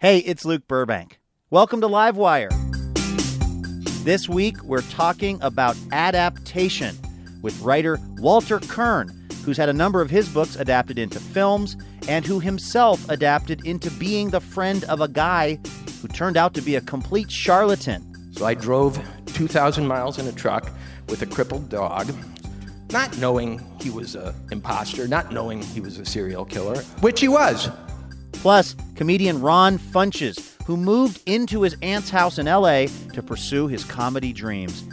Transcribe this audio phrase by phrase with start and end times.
[0.00, 1.18] Hey, it's Luke Burbank.
[1.50, 2.50] Welcome to Livewire.
[4.04, 6.94] This week, we're talking about adaptation
[7.40, 9.08] with writer Walter Kirn,
[9.44, 11.76] who's had a number of his books adapted into films
[12.06, 15.58] and who himself adapted into being the friend of a guy
[16.02, 18.04] who turned out to be a complete charlatan.
[18.32, 20.70] So I drove 2,000 miles in a truck
[21.08, 22.12] with a crippled dog,
[22.90, 27.28] not knowing he was an imposter, not knowing he was a serial killer, which he
[27.28, 27.70] was.
[28.44, 33.84] Plus, comedian Ron Funches, who moved into his aunt's house in LA to pursue his
[33.84, 34.84] comedy dreams,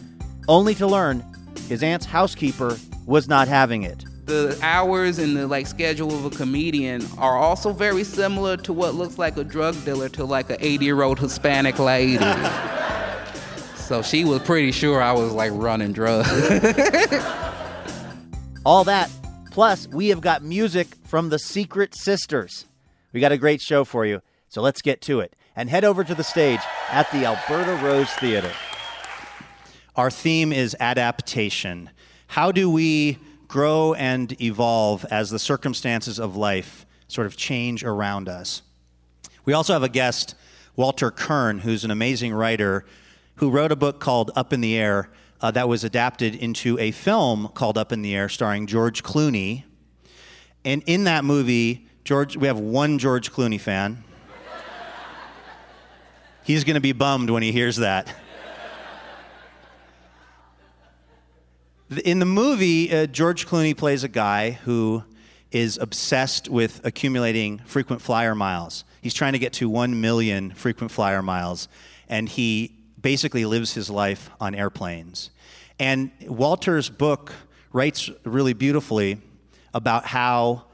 [0.48, 1.22] only to learn
[1.68, 4.05] his aunt's housekeeper was not having it.
[4.26, 8.96] The hours and the like schedule of a comedian are also very similar to what
[8.96, 12.20] looks like a drug dealer to like an 80 year old Hispanic lady.
[13.76, 16.30] so she was pretty sure I was like running drugs.
[18.66, 19.12] All that,
[19.52, 22.66] plus, we have got music from the Secret Sisters.
[23.14, 26.04] We got a great show for you, so let's get to it and head over
[26.04, 28.52] to the stage at the Alberta Rose Theater.
[29.96, 31.90] Our theme is adaptation.
[32.27, 33.20] How do we
[33.50, 38.62] grow and evolve as the circumstances of life sort of change around us?
[39.44, 40.35] We also have a guest,
[40.78, 42.85] Walter Kirn, who's an amazing writer
[43.35, 45.10] who wrote a book called Up in the Air
[45.41, 49.63] uh, that was adapted into a film called Up in the Air starring George Clooney.
[50.63, 54.04] And in that movie, George, we have one George Clooney fan.
[56.44, 58.13] He's going to be bummed when he hears that.
[62.04, 65.03] In the movie, uh, George Clooney plays a guy who
[65.52, 68.84] is obsessed with accumulating frequent flyer miles.
[69.02, 71.68] He's trying to get to 1 million frequent flyer miles,
[72.09, 75.29] and he basically lives his life on airplanes.
[75.78, 77.34] And Walter's book
[77.72, 79.19] writes really beautifully
[79.74, 80.66] about how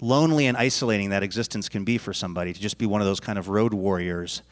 [0.00, 3.20] lonely and isolating that existence can be for somebody to just be one of those
[3.20, 4.42] kind of road warriors.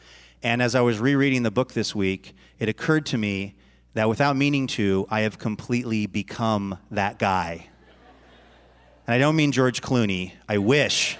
[0.43, 3.55] And as I was rereading the book this week, it occurred to me
[3.93, 7.67] that without meaning to, I have completely become that guy.
[9.07, 11.17] And I don't mean George Clooney, I wish.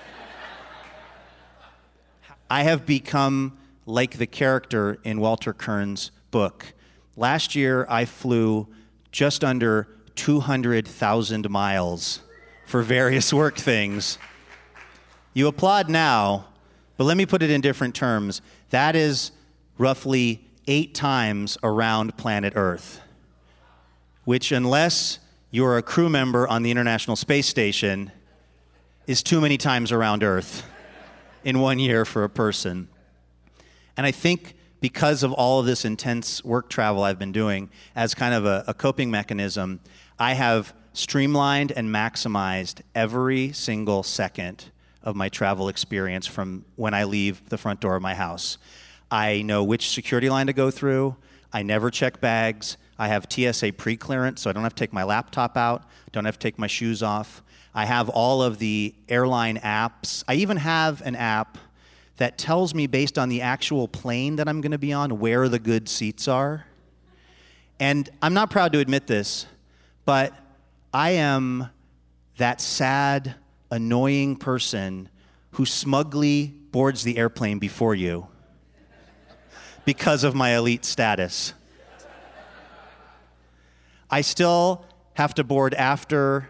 [2.49, 6.73] I have become like the character in Walter Kirn's book.
[7.16, 8.67] Last year, I flew
[9.11, 12.22] just under 200,000 miles
[12.65, 14.17] for various work things.
[15.33, 16.47] You applaud now,
[16.97, 18.41] but let me put it in different terms.
[18.69, 19.31] That is
[19.77, 23.01] roughly eight times around planet Earth,
[24.23, 25.19] which, unless
[25.51, 28.11] you're a crew member on the International Space Station,
[29.07, 30.63] is too many times around Earth
[31.43, 32.87] in one year for a person.
[33.95, 38.15] And I think because of all of this intense work travel I've been doing, as
[38.15, 39.79] kind of a, a coping mechanism,
[40.17, 44.66] I have streamlined and maximized every single second
[45.03, 48.57] of my travel experience from when I leave the front door of my house.
[49.11, 51.16] I know which security line to go through.
[51.53, 52.78] I never check bags.
[52.97, 56.25] I have TSA pre clearance, so I don't have to take my laptop out, don't
[56.25, 57.44] have to take my shoes off.
[57.73, 60.23] I have all of the airline apps.
[60.29, 61.57] I even have an app
[62.17, 65.50] that tells me, based on the actual plane that I'm going to be on, where
[65.50, 66.66] the good seats are.
[67.78, 69.45] And I'm not proud to admit this,
[70.05, 70.34] but
[70.95, 71.72] I am
[72.38, 73.35] that sad,
[73.69, 75.09] annoying person
[75.51, 78.29] who smugly boards the airplane before you
[79.84, 81.53] because of my elite status.
[84.09, 84.85] I still
[85.16, 86.47] have to board after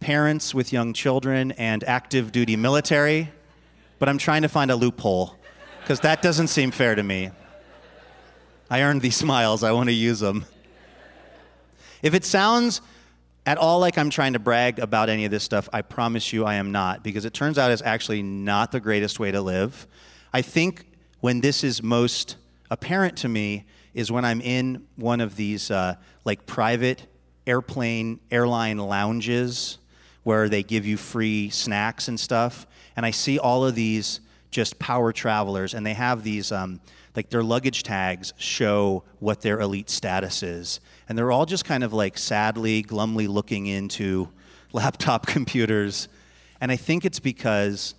[0.00, 3.30] parents with young children and active duty military,
[3.98, 5.36] but I'm trying to find a loophole
[5.82, 7.30] because that doesn't seem fair to me.
[8.70, 10.46] I earned these smiles, I want to use them.
[12.02, 12.80] If it sounds
[13.44, 16.44] at all like I'm trying to brag about any of this stuff, I promise you
[16.44, 19.86] I am not, because it turns out it's actually not the greatest way to live.
[20.32, 20.86] I think
[21.20, 22.36] when this is most
[22.70, 23.64] apparent to me
[23.94, 27.06] is when I'm in one of these uh, like private
[27.46, 29.78] airplane airline lounges
[30.22, 32.66] where they give you free snacks and stuff,
[32.96, 34.20] and I see all of these
[34.50, 36.52] just power travelers, and they have these.
[36.52, 36.80] Um,
[37.14, 40.80] like their luggage tags show what their elite status is.
[41.08, 44.28] And they're all just kind of like sadly, glumly looking into
[44.72, 46.08] laptop computers.
[46.60, 47.94] And I think it's because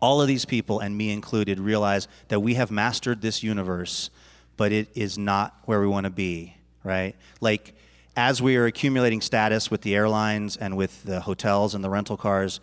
[0.00, 4.10] all of these people, and me included, realize that we have mastered this universe,
[4.56, 7.14] but it is not where we want to be, right?
[7.40, 7.74] Like,
[8.16, 12.16] as we are accumulating status with the airlines and with the hotels and the rental
[12.16, 12.60] cars,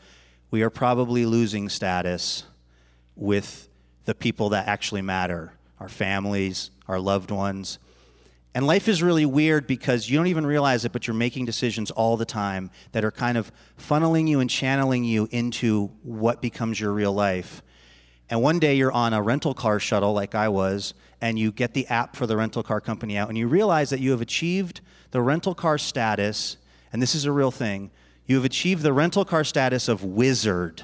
[0.52, 2.44] we are probably losing status
[3.16, 3.68] with
[4.06, 7.78] the people that actually matter our families, our loved ones.
[8.56, 11.90] And life is really weird because you don't even realize it, but you're making decisions
[11.90, 16.80] all the time that are kind of funneling you and channeling you into what becomes
[16.80, 17.64] your real life.
[18.30, 21.74] And one day you're on a rental car shuttle, like I was, and you get
[21.74, 24.82] the app for the rental car company out, and you realize that you have achieved
[25.12, 26.58] the rental car status,
[26.92, 27.92] and this is a real thing.
[28.26, 30.84] You have achieved the rental car status of wizard.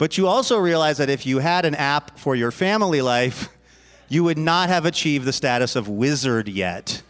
[0.00, 3.50] But you also realize that if you had an app for your family life,
[4.08, 7.02] you would not have achieved the status of wizard yet.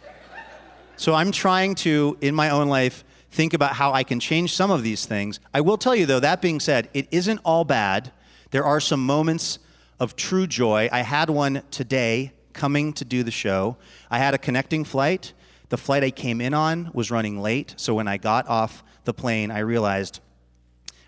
[0.97, 4.71] So I'm trying to, in my own life, think about how I can change some
[4.71, 5.39] of these things.
[5.53, 8.11] I will tell you, though, that being said, it isn't all bad.
[8.49, 9.59] There are some moments
[9.97, 10.89] of true joy.
[10.91, 13.77] I had one today coming to do the show.
[14.09, 15.31] I had a connecting flight.
[15.69, 17.73] The flight I came in on was running late.
[17.77, 20.19] So when I got off the plane, I realized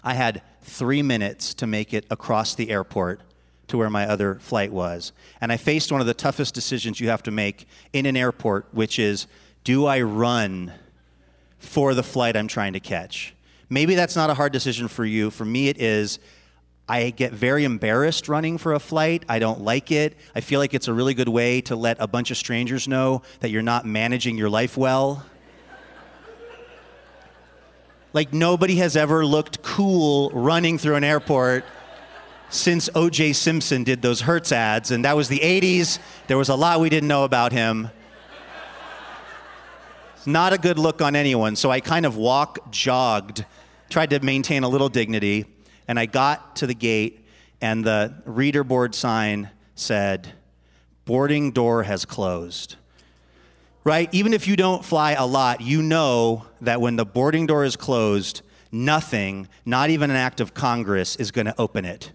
[0.04, 3.22] I had three minutes to make it across the airport
[3.68, 5.14] to where my other flight was.
[5.40, 8.68] And I faced one of the toughest decisions you have to make in an airport,
[8.72, 9.28] which is
[9.64, 10.74] do I run
[11.58, 13.34] for the flight I'm trying to catch?
[13.70, 15.32] Maybe that's not a hard decision for you.
[15.32, 16.20] For me, it is.
[16.88, 19.24] I get very embarrassed running for a flight.
[19.30, 20.18] I don't like it.
[20.36, 23.22] I feel like it's a really good way to let a bunch of strangers know
[23.40, 25.26] that you're not managing your life well.
[28.14, 31.66] Like nobody has ever looked cool running through an airport
[32.50, 33.34] since O.J.
[33.34, 35.98] Simpson did those Hertz ads, and that was the 80s.
[36.28, 37.90] There was a lot we didn't know about him.
[40.16, 43.46] It's not a good look on anyone, so I kind of walk, jogged,
[43.90, 45.46] tried to maintain a little dignity,
[45.88, 47.26] and I got to the gate,
[47.62, 50.34] and the reader board sign said,
[51.06, 52.76] Boarding door has closed
[53.84, 54.10] right?
[54.14, 57.76] Even if you don't fly a lot, you know that when the boarding door is
[57.76, 62.12] closed, nothing, not even an act of Congress, is going to open it.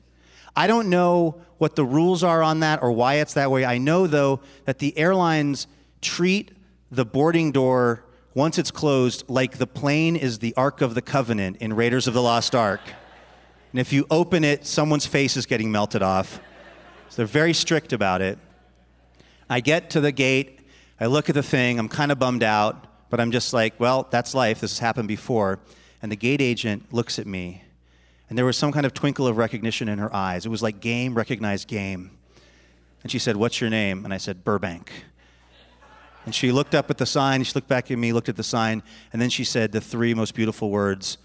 [0.57, 3.65] I don't know what the rules are on that or why it's that way.
[3.65, 5.67] I know, though, that the airlines
[6.01, 6.53] treat
[6.91, 8.05] the boarding door,
[8.35, 12.15] once it's closed, like the plane is the Ark of the Covenant in Raiders of
[12.15, 12.81] the Lost Ark.
[13.73, 16.41] And if you open it, someone's face is getting melted off.
[17.11, 18.39] So they're very strict about it.
[19.51, 20.59] I get to the gate
[21.01, 24.07] I look at the thing, I'm kind of bummed out, but I'm just like, well,
[24.11, 24.61] that's life.
[24.61, 25.59] This has happened before.
[26.03, 27.65] And the gate agent looks at me,
[28.29, 30.47] and there was some kind of twinkle of recognition in her eyes.
[30.47, 32.13] It was like game recognized game.
[33.03, 34.05] And she said, What's your name?
[34.05, 34.93] And I said, Burbank.
[36.25, 38.43] And she looked up at the sign, she looked back at me, looked at the
[38.43, 38.83] sign,
[39.13, 41.17] and then she said the three most beautiful words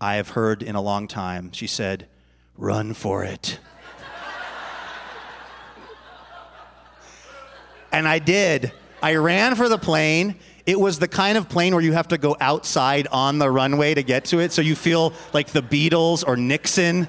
[0.00, 1.52] I have heard in a long time.
[1.52, 2.08] She said,
[2.56, 3.58] Run for it.
[7.92, 8.72] and I did.
[9.02, 10.36] I ran for the plane.
[10.68, 13.94] It was the kind of plane where you have to go outside on the runway
[13.94, 17.08] to get to it, so you feel like the Beatles or Nixon.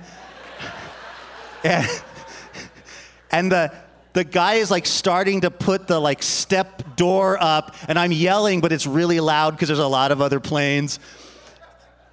[1.65, 3.73] and, the
[4.13, 8.61] the guy is like starting to put the like step door up, and I'm yelling,
[8.61, 10.97] but it's really loud because there's a lot of other planes.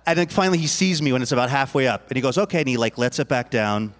[0.05, 2.59] And then finally he sees me when it's about halfway up, and he goes, "Okay,"
[2.59, 3.95] and he like lets it back down.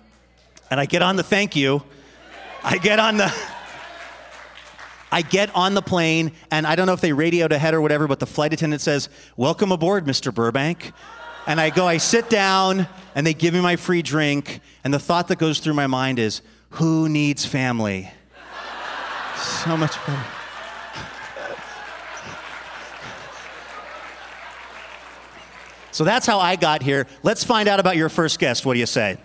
[0.69, 1.85] And I get on the thank you.
[2.65, 3.33] I get on the
[5.11, 8.09] I get on the plane, and I don't know if they radioed ahead or whatever,
[8.09, 10.35] but the flight attendant says, Welcome aboard, Mr.
[10.35, 10.93] Burbank.
[11.47, 14.99] And I go, I sit down, and they give me my free drink, and the
[14.99, 18.11] thought that goes through my mind is, Who needs family?
[19.37, 20.25] so much better.
[25.93, 27.07] So that's how I got here.
[27.23, 28.67] Let's find out about your first guest.
[28.67, 29.17] What do you say?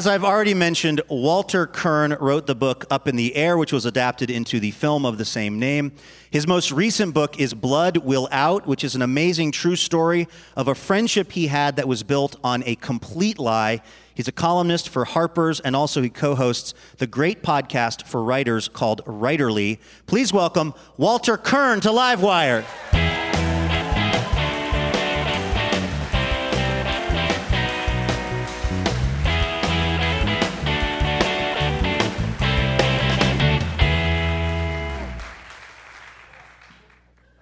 [0.00, 3.84] As I've already mentioned, Walter Kirn wrote the book Up in the Air, which was
[3.84, 5.92] adapted into the film of the same name.
[6.30, 10.26] His most recent book is Blood Will Out, which is an amazing true story
[10.56, 13.82] of a friendship he had that was built on a complete lie.
[14.14, 18.68] He's a columnist for Harper's and also he co hosts the great podcast for writers
[18.68, 19.80] called Writerly.
[20.06, 23.19] Please welcome Walter Kirn to Livewire.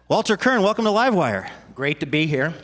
[0.09, 1.51] Walter Kirn, welcome to Livewire.
[1.75, 2.55] Great to be here.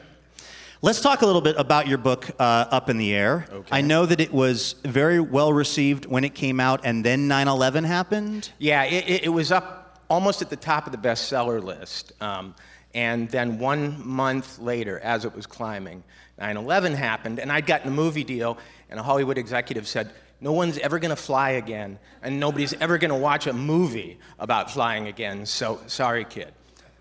[0.81, 3.47] Let's talk a little bit about your book, uh, Up in the Air.
[3.53, 3.69] Okay.
[3.71, 7.47] I know that it was very well received when it came out, and then 9
[7.47, 8.51] 11 happened.
[8.59, 12.15] Yeah, it, it, was up almost at the top of the bestseller list.
[12.23, 12.55] Um,
[12.95, 16.03] and then one month later, as it was climbing,
[16.39, 18.57] 9 11 happened, and I'd gotten a movie deal,
[18.89, 20.11] and a Hollywood executive said,
[20.41, 24.19] no one's ever going to fly again, and nobody's ever going to watch a movie
[24.39, 26.51] about flying again, so sorry, kid.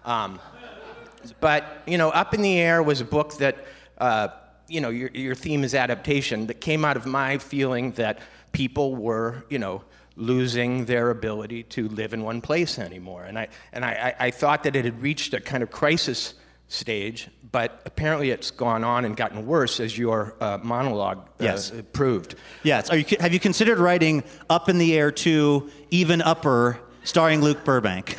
[0.06, 0.40] Um,
[1.40, 3.58] but, you know, Up in the Air was a book that,
[3.98, 4.30] uh,
[4.68, 8.20] you know, your, your theme is adaptation, that came out of my feeling that
[8.52, 9.84] people were, you know,
[10.16, 13.24] losing their ability to live in one place anymore.
[13.24, 16.36] And I, and I, I, thought that it had reached a kind of crisis
[16.68, 21.72] stage, but apparently it's gone on and gotten worse as your uh, monologue uh, Yes.
[21.94, 22.36] proved.
[22.62, 22.90] Yes.
[22.92, 27.64] Are you, have you considered writing Up in the Air 2, Even Upper, starring Luke
[27.64, 28.18] Burbank?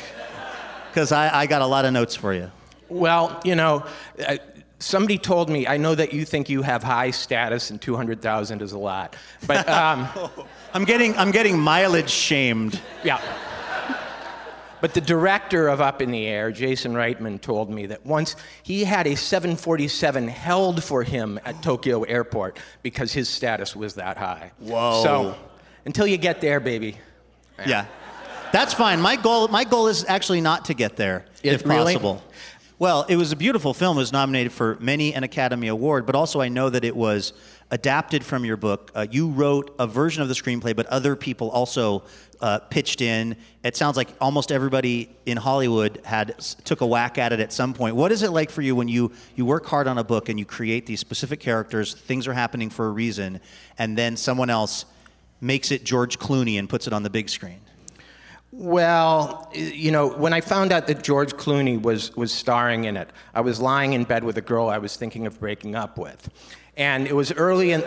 [0.95, 2.49] Because I, I got a lot of notes for you.
[2.87, 3.83] Well, you know,
[4.25, 4.37] uh,
[4.79, 8.71] somebody told me, I know that you think you have high status and 200,000 is
[8.71, 9.17] a lot.
[9.45, 10.07] But um,
[10.73, 12.79] I'm getting, I'm getting mileage shamed.
[13.03, 13.19] Yeah.
[14.79, 18.85] But the director of Up in the Air, Jason Reitman, told me that once he
[18.85, 24.53] had a 747 held for him at Tokyo Airport because his status was that high.
[24.59, 25.03] Whoa.
[25.03, 25.35] So,
[25.83, 26.99] until you get there, baby.
[27.67, 27.85] Yeah.
[28.55, 29.01] That's fine.
[29.01, 31.95] My goal, my goal is actually not to get there, It- if really?
[31.95, 32.23] possible.
[32.79, 33.97] Well, it was a beautiful film.
[33.97, 37.33] It was nominated for many an Academy Award, but also I know that it was
[37.69, 38.91] adapted from your book.
[38.95, 42.03] Uh, you wrote a version of the screenplay, but other people also
[42.39, 43.35] uh, pitched in.
[43.63, 47.73] It sounds like almost everybody in Hollywood had took a whack at it at some
[47.73, 47.97] point.
[47.97, 50.39] What is it like for you when you you work hard on a book and
[50.39, 51.93] you create these specific characters?
[51.93, 53.41] Things are happening for a reason,
[53.77, 54.85] and then someone else
[55.41, 57.59] makes it George Clooney and puts it on the big screen.
[58.51, 63.09] Well, you know, when I found out that George Clooney was, was starring in it,
[63.33, 66.29] I was lying in bed with a girl I was thinking of breaking up with.
[66.77, 67.83] And it was early in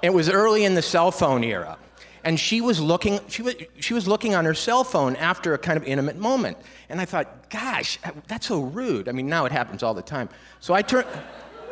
[0.00, 1.76] it was early in the cell phone era.
[2.24, 5.58] And she was looking she was she was looking on her cell phone after a
[5.58, 6.58] kind of intimate moment.
[6.88, 9.08] And I thought, gosh, that's so rude.
[9.08, 10.28] I mean, now it happens all the time.
[10.60, 11.06] So I turned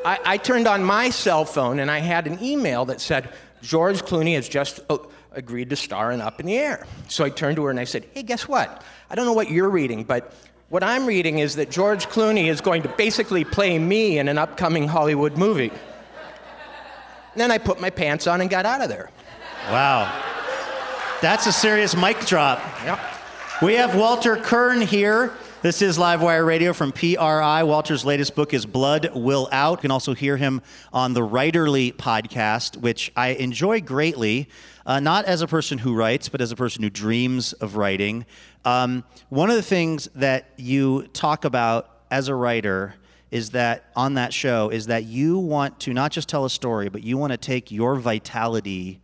[0.05, 3.29] I, I turned on my cell phone and I had an email that said,
[3.61, 4.99] George Clooney has just uh,
[5.37, 6.87] agreed to star in Up in the Air.
[7.09, 8.83] So I turned to her and I said, Hey, guess what?
[9.09, 10.33] I don't know what you're reading, but
[10.69, 14.39] what I'm reading is that George Clooney is going to basically play me in an
[14.39, 15.71] upcoming Hollywood movie.
[15.71, 19.11] And then I put my pants on and got out of there.
[19.69, 20.11] Wow.
[21.21, 22.61] That's a serious mic drop.
[22.85, 22.99] Yep.
[23.63, 25.33] We have Walter Kirn here.
[25.67, 27.65] This is Livewire Radio from PRI.
[27.65, 29.79] Walter's latest book is Blood Will Out.
[29.79, 34.49] You can also hear him on the Writerly podcast, which I enjoy greatly,
[34.87, 38.27] uh, not as a person who writes, but as a person who dreams of writing.
[38.65, 42.95] Um, one of the things that you talk about as a writer
[43.33, 46.89] is that on that show is that you want to not just tell a story,
[46.89, 49.01] but you want to take your vitality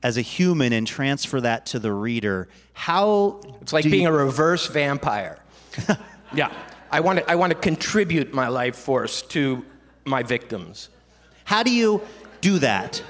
[0.00, 2.46] as a human and transfer that to the reader.
[2.72, 5.40] How It's like being you- a reverse vampire.
[6.34, 6.52] yeah.
[6.90, 9.64] I want, to, I want to contribute my life force to
[10.04, 10.90] my victims.
[11.44, 12.02] How do you
[12.40, 13.02] do that?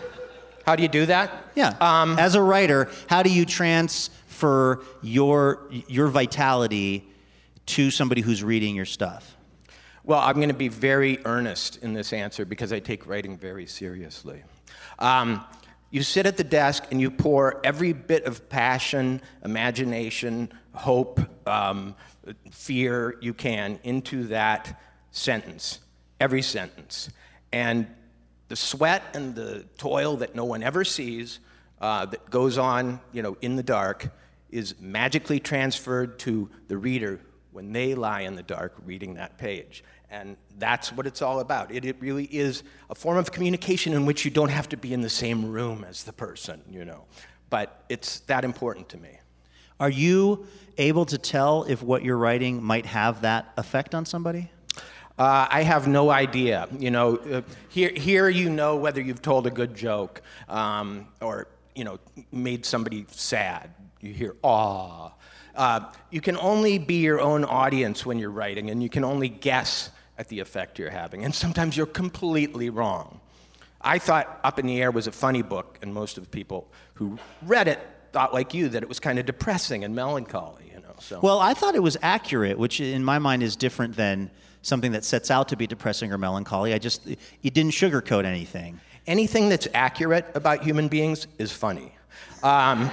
[0.65, 1.31] How do you do that?
[1.55, 1.77] Yeah.
[1.81, 7.07] Um, As a writer, how do you transfer your your vitality
[7.67, 9.37] to somebody who's reading your stuff?
[10.03, 13.67] Well, I'm going to be very earnest in this answer because I take writing very
[13.67, 14.43] seriously.
[14.99, 15.45] Um,
[15.91, 21.95] you sit at the desk and you pour every bit of passion, imagination, hope, um,
[22.51, 25.81] fear you can into that sentence,
[26.21, 27.11] every sentence.
[27.53, 27.87] And
[28.49, 31.41] the sweat and the toil that no one ever sees,
[31.81, 34.09] uh, that goes on, you know, in the dark,
[34.51, 37.21] is magically transferred to the reader
[37.53, 39.85] when they lie in the dark reading that page.
[40.11, 41.73] And that's what it's all about.
[41.73, 44.93] It, it really is a form of communication in which you don't have to be
[44.93, 47.05] in the same room as the person, you know.
[47.51, 49.19] But it's that important to me.
[49.81, 50.47] Are you
[50.79, 54.51] able to tell if what you're writing might have that effect on somebody?
[55.17, 56.69] Uh, I have no idea.
[56.77, 61.47] You know, uh, here, here you know whether you've told a good joke um, or,
[61.75, 61.99] you know,
[62.33, 63.71] made somebody sad.
[64.01, 65.13] You hear, aw.
[65.55, 69.29] Uh, you can only be your own audience when you're writing, and you can only
[69.29, 71.25] guess at the effect you're having.
[71.25, 73.21] And sometimes you're completely wrong.
[73.81, 76.67] I thought Up in the Air was a funny book, and most of the people
[76.95, 77.79] who read it
[78.13, 80.64] thought, like you, that it was kind of depressing and melancholy.
[81.05, 81.21] So.
[81.21, 84.31] Well, I thought it was accurate, which in my mind is different than
[84.63, 86.73] something that sets out to be depressing or melancholy.
[86.73, 88.81] I just it didn't sugarcoat anything.
[89.07, 91.95] anything that's accurate about human beings is funny.
[92.43, 92.91] Um,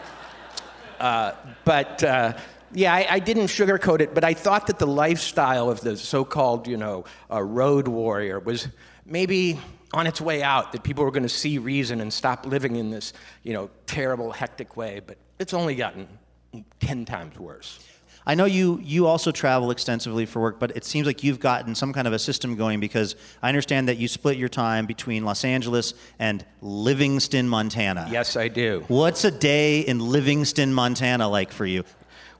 [0.98, 1.32] uh,
[1.66, 2.32] but uh,
[2.72, 6.66] yeah, I, I didn't sugarcoat it, but I thought that the lifestyle of the so-called,
[6.66, 8.68] you know, uh, road warrior was
[9.04, 9.60] maybe
[9.92, 10.72] on its way out.
[10.72, 13.12] That people were going to see reason and stop living in this,
[13.42, 15.02] you know, terrible, hectic way.
[15.06, 16.08] But it's only gotten
[16.80, 17.80] ten times worse.
[18.26, 21.74] I know you you also travel extensively for work, but it seems like you've gotten
[21.74, 25.24] some kind of a system going because I understand that you split your time between
[25.24, 28.08] Los Angeles and Livingston, Montana.
[28.10, 28.84] Yes, I do.
[28.88, 31.84] What's a day in Livingston, Montana like for you?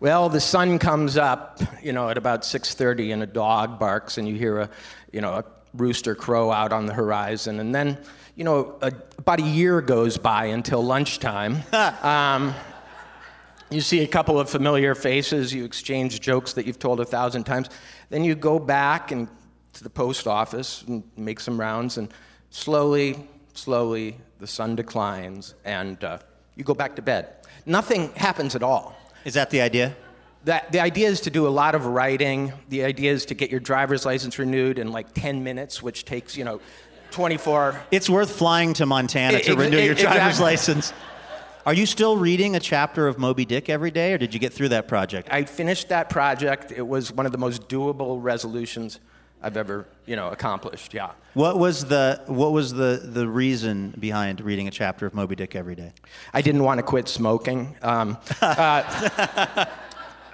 [0.01, 4.29] Well, the sun comes up, you know, at about 6:30, and a dog barks, and
[4.29, 4.71] you hear a,
[5.13, 7.61] you know, a rooster crow out on the horizon.
[7.61, 7.99] And then,
[8.37, 11.63] you know, a, about a year goes by until lunchtime.
[12.03, 12.55] um,
[13.71, 17.45] you see a couple of familiar faces, you exchange jokes that you've told a thousand
[17.45, 17.69] times.
[18.09, 19.29] Then you go back and
[19.75, 22.13] to the post office and make some rounds, and
[22.51, 26.19] slowly, slowly, the sun declines, and uh,
[26.57, 27.29] you go back to bed.
[27.67, 28.97] Nothing happens at all.
[29.25, 29.97] Is that the idea?
[30.45, 32.53] That, the idea is to do a lot of writing.
[32.71, 36.37] The idea is to get your driver's license renewed in like 10 minutes, which takes,
[36.37, 36.61] you know,
[37.11, 37.81] 24.
[37.91, 40.45] It's worth flying to Montana to Ex- renew your driver's exactly.
[40.45, 40.93] license.
[41.67, 44.53] Are you still reading a chapter of Moby Dick every day, or did you get
[44.53, 45.29] through that project?
[45.31, 46.73] I finished that project.
[46.73, 48.99] It was one of the most doable resolutions
[49.43, 50.95] I've ever, you know, accomplished.
[50.95, 51.11] Yeah.
[51.35, 55.55] What was the what was the, the reason behind reading a chapter of Moby Dick
[55.55, 55.93] every day?
[56.33, 57.77] I didn't want to quit smoking.
[57.83, 59.67] Um, uh,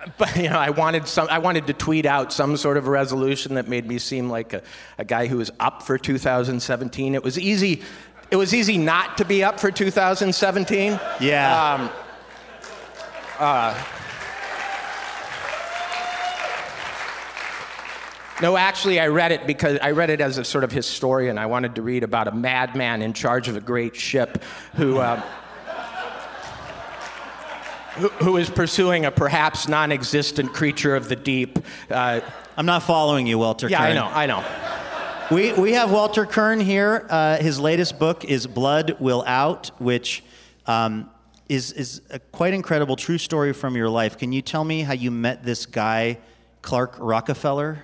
[0.19, 1.27] but you know, I wanted some.
[1.31, 4.63] I wanted to tweet out some sort of resolution that made me seem like a,
[4.99, 7.15] a guy who was up for 2017.
[7.15, 7.83] It was easy.
[8.31, 10.99] It was easy not to be up for 2017.
[11.21, 11.75] Yeah.
[11.75, 11.91] Um,
[13.39, 13.85] uh,
[18.43, 21.39] no, actually, I read it because I read it as a sort of historian.
[21.39, 24.43] I wanted to read about a madman in charge of a great ship
[24.75, 25.01] who.
[25.01, 25.23] Um,
[27.97, 31.59] who, who is pursuing a perhaps non-existent creature of the deep?
[31.91, 32.21] Uh,
[32.59, 33.71] I'm not following you, Walter.
[33.71, 34.45] yeah, I know, I know.
[35.29, 37.05] We, we have Walter Kirn here.
[37.11, 40.23] Uh, his latest book is Blood Will Out, which
[40.67, 41.11] um,
[41.49, 44.17] is, is a quite incredible true story from your life.
[44.19, 46.19] Can you tell me how you met this guy,
[46.63, 47.83] Clark Rockefeller?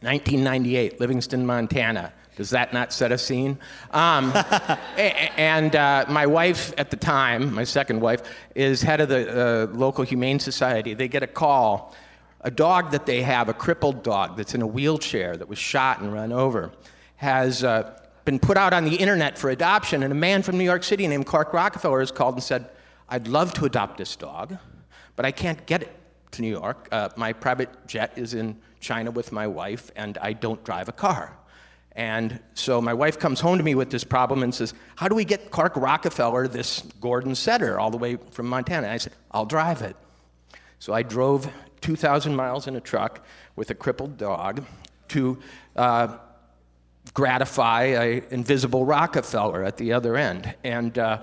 [0.00, 2.10] 1998, Livingston, Montana.
[2.36, 3.58] Does that not set a scene?
[3.90, 4.32] Um,
[4.96, 8.22] and uh, my wife at the time, my second wife,
[8.54, 10.94] is head of the uh, local humane society.
[10.94, 11.94] They get a call.
[12.44, 16.00] A dog that they have, a crippled dog that's in a wheelchair that was shot
[16.00, 16.72] and run over,
[17.16, 20.02] has uh, been put out on the internet for adoption.
[20.02, 22.68] And a man from New York City named Clark Rockefeller has called and said,
[23.08, 24.56] I'd love to adopt this dog,
[25.16, 25.96] but I can't get it
[26.32, 26.88] to New York.
[26.90, 30.92] Uh, my private jet is in China with my wife, and I don't drive a
[30.92, 31.36] car.
[31.94, 35.14] And so my wife comes home to me with this problem and says, How do
[35.14, 38.86] we get Clark Rockefeller this Gordon setter all the way from Montana?
[38.86, 39.94] And I said, I'll drive it.
[40.82, 41.48] So I drove
[41.82, 44.64] 2,000 miles in a truck with a crippled dog
[45.10, 45.38] to
[45.76, 46.16] uh,
[47.14, 50.52] gratify an invisible Rockefeller at the other end.
[50.64, 51.22] And uh,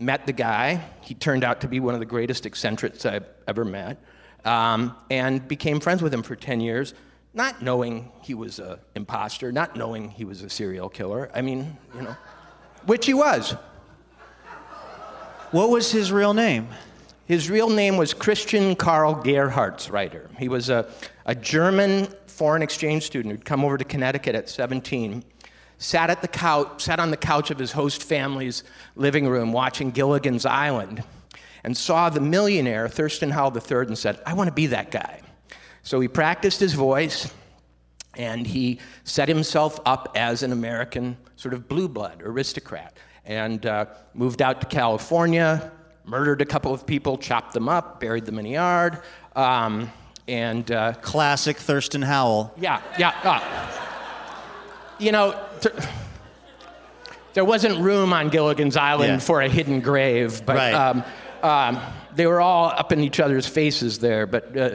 [0.00, 0.84] met the guy.
[1.02, 4.02] He turned out to be one of the greatest eccentrics I've ever met.
[4.44, 6.92] Um, and became friends with him for 10 years,
[7.34, 11.30] not knowing he was an imposter, not knowing he was a serial killer.
[11.32, 12.16] I mean, you know,
[12.84, 13.52] which he was.
[15.52, 16.66] What was his real name?
[17.28, 20.34] His real name was Christian Karl Gerhartsreiter.
[20.38, 20.88] He was a,
[21.26, 25.22] a German foreign exchange student who'd come over to Connecticut at 17,
[25.76, 28.64] sat at the couch, sat on the couch of his host family's
[28.96, 31.04] living room watching Gilligan's Island,
[31.64, 35.20] and saw the millionaire Thurston Howell III and said, "I want to be that guy."
[35.82, 37.30] So he practiced his voice,
[38.16, 43.84] and he set himself up as an American sort of blue blood aristocrat, and uh,
[44.14, 45.70] moved out to California,
[46.08, 48.98] murdered a couple of people, chopped them up, buried them in a yard,
[49.36, 49.92] um,
[50.26, 52.52] and uh, Classic Thurston Howell.
[52.58, 53.12] yeah, yeah.
[53.22, 53.40] Uh,
[54.98, 55.74] you know, th-
[57.34, 59.18] there wasn't room on Gilligan's Island Yeah.
[59.18, 60.72] for a hidden grave, but Right.
[60.74, 61.04] um,
[61.42, 61.80] um,
[62.14, 64.26] they were all up in each other's faces there.
[64.26, 64.70] But uh,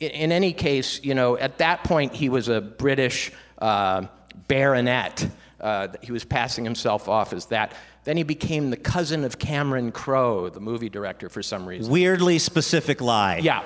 [0.00, 4.04] in, in any case, you know, at that point he was a British uh,
[4.46, 5.28] baronet.
[5.60, 7.74] Uh, he was passing himself off as that.
[8.04, 11.92] Then he became the cousin of Cameron Crowe, the movie director, for some reason.
[11.92, 13.38] Weirdly specific lie.
[13.38, 13.64] Yeah.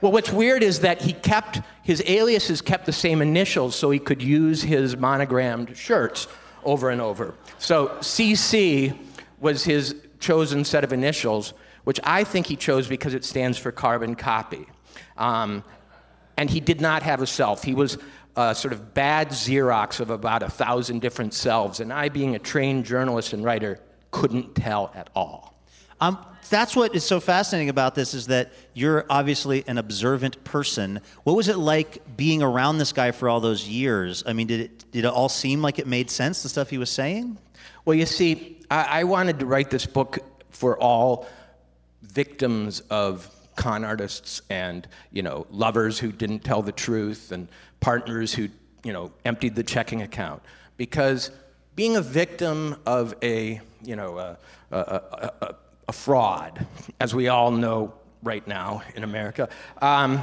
[0.00, 3.98] Well, what's weird is that he kept his aliases kept the same initials, so he
[3.98, 6.26] could use his monogrammed shirts
[6.64, 7.34] over and over.
[7.58, 8.96] So CC
[9.40, 13.72] was his chosen set of initials, which I think he chose because it stands for
[13.72, 14.66] carbon copy.
[15.16, 15.64] Um,
[16.36, 17.62] and he did not have a self.
[17.62, 17.98] He was
[18.36, 22.38] a sort of bad Xerox of about a thousand different selves, and I, being a
[22.38, 23.78] trained journalist and writer,
[24.10, 25.54] couldn't tell at all.
[26.00, 26.18] Um,
[26.50, 31.00] that's what is so fascinating about this is that you're obviously an observant person.
[31.24, 34.22] What was it like being around this guy for all those years?
[34.26, 36.78] I mean, did it did it all seem like it made sense the stuff he
[36.78, 37.38] was saying?
[37.84, 40.18] Well, you see, I, I wanted to write this book
[40.50, 41.26] for all
[42.02, 43.30] victims of
[43.62, 47.48] con artists and you know lovers who didn't tell the truth and
[47.78, 48.48] partners who
[48.82, 50.42] you know emptied the checking account
[50.76, 51.30] because
[51.76, 54.36] being a victim of a you know a,
[54.72, 55.54] a, a,
[55.88, 56.66] a, fraud
[56.98, 57.94] as we all know
[58.24, 59.48] right now in america
[59.80, 60.22] um,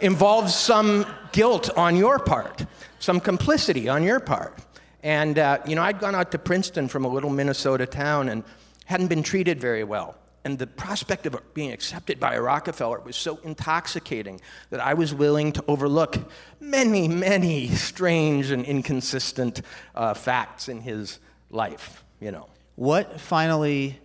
[0.00, 2.64] involves some guilt on your part,
[2.98, 4.58] some complicity on your part.
[5.02, 8.42] And, uh, you know, I'd gone out to Princeton from a little Minnesota town and
[8.86, 10.16] hadn't been treated very well.
[10.46, 15.12] And the prospect of being accepted by a Rockefeller was so intoxicating that I was
[15.12, 16.18] willing to overlook
[16.60, 19.62] many, many strange and inconsistent
[19.96, 21.18] uh, facts in his
[21.50, 22.46] life, you know.
[22.76, 23.98] What finally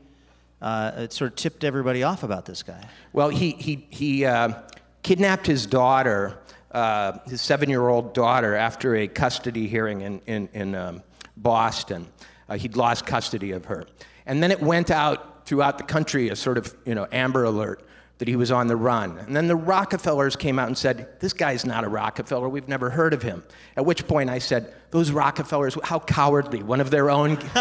[0.64, 2.90] uh, it sort of tipped everybody off about this guy?
[3.14, 4.64] Well, he, he, he uh,
[5.04, 6.40] kidnapped his daughter,
[6.72, 11.04] uh, his seven year old daughter, after a custody hearing in, in, in um,
[11.38, 12.08] Boston.
[12.50, 13.86] Uh, he'd lost custody of her.
[14.26, 17.84] And then it went out throughout the country, a sort of you know, amber alert
[18.20, 19.18] that he was on the run.
[19.18, 22.48] And then the Rockefellers came out and said, This guy's not a Rockefeller.
[22.48, 23.44] We've never heard of him.
[23.76, 26.64] At which point I said, Those Rockefellers, how cowardly.
[26.64, 27.34] One of their own.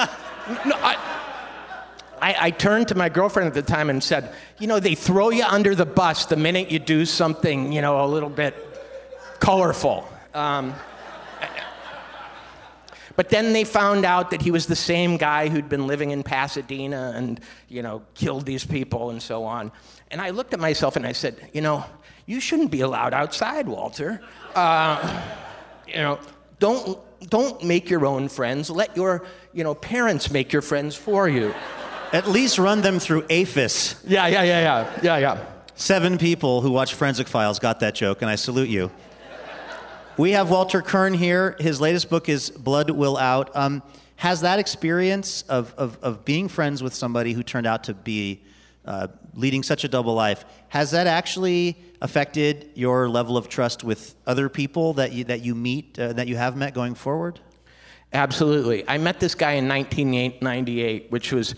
[0.64, 0.96] no, I,
[2.22, 5.30] I, I, turned to my girlfriend at the time and said, You know, they throw
[5.30, 8.54] you under the bus the minute you do something, you know, a little bit
[9.40, 10.08] colorful.
[10.32, 10.74] Um,
[13.20, 16.22] but then they found out that he was the same guy who'd been living in
[16.22, 19.72] Pasadena and, you know, killed these people and so on.
[20.10, 21.84] And I looked at myself and I said, You know,
[22.24, 24.22] you shouldn't be allowed outside, Walter.
[24.54, 25.22] Uh,
[25.86, 26.18] you know,
[26.60, 28.70] don't, don't make your own friends.
[28.70, 31.54] Let your, you know, parents make your friends for you.
[32.14, 34.02] At least run them through AFIS.
[34.06, 35.44] Yeah, yeah, yeah, yeah, yeah, yeah.
[35.74, 38.90] Seven people who watch Forensic Files got that joke, and I salute you.
[40.16, 41.56] We have Walter Kirn here.
[41.60, 43.54] His latest book is Blood Will Out.
[43.56, 43.82] Um,
[44.16, 48.42] has that experience of, of, of, being friends with somebody who turned out to be
[48.84, 54.14] uh, leading such a double life, has that actually affected your level of trust with
[54.26, 57.40] other people that you, that you meet, uh, that you have met going forward?
[58.12, 58.86] Absolutely.
[58.88, 61.54] I met this guy in 1998, which was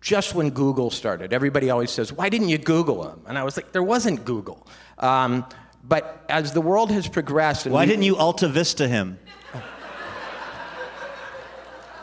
[0.00, 1.32] just when Google started.
[1.32, 3.20] Everybody always says, Why didn't you Google him?
[3.26, 4.66] And I was like, There wasn't Google.
[4.98, 5.44] Um,
[5.88, 7.66] but as the world has progressed.
[7.66, 9.18] Why we, didn't you Alta Vista him?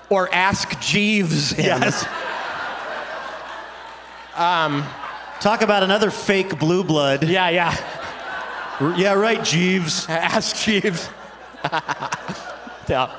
[0.10, 1.66] or ask Jeeves him.
[1.66, 2.06] Yes.
[4.36, 4.84] um,
[5.44, 7.28] Talk about another fake blue blood.
[7.28, 7.76] Yeah, yeah.
[8.98, 10.06] Yeah, right, Jeeves.
[10.10, 11.10] Ask Jeeves.
[12.88, 13.14] yeah.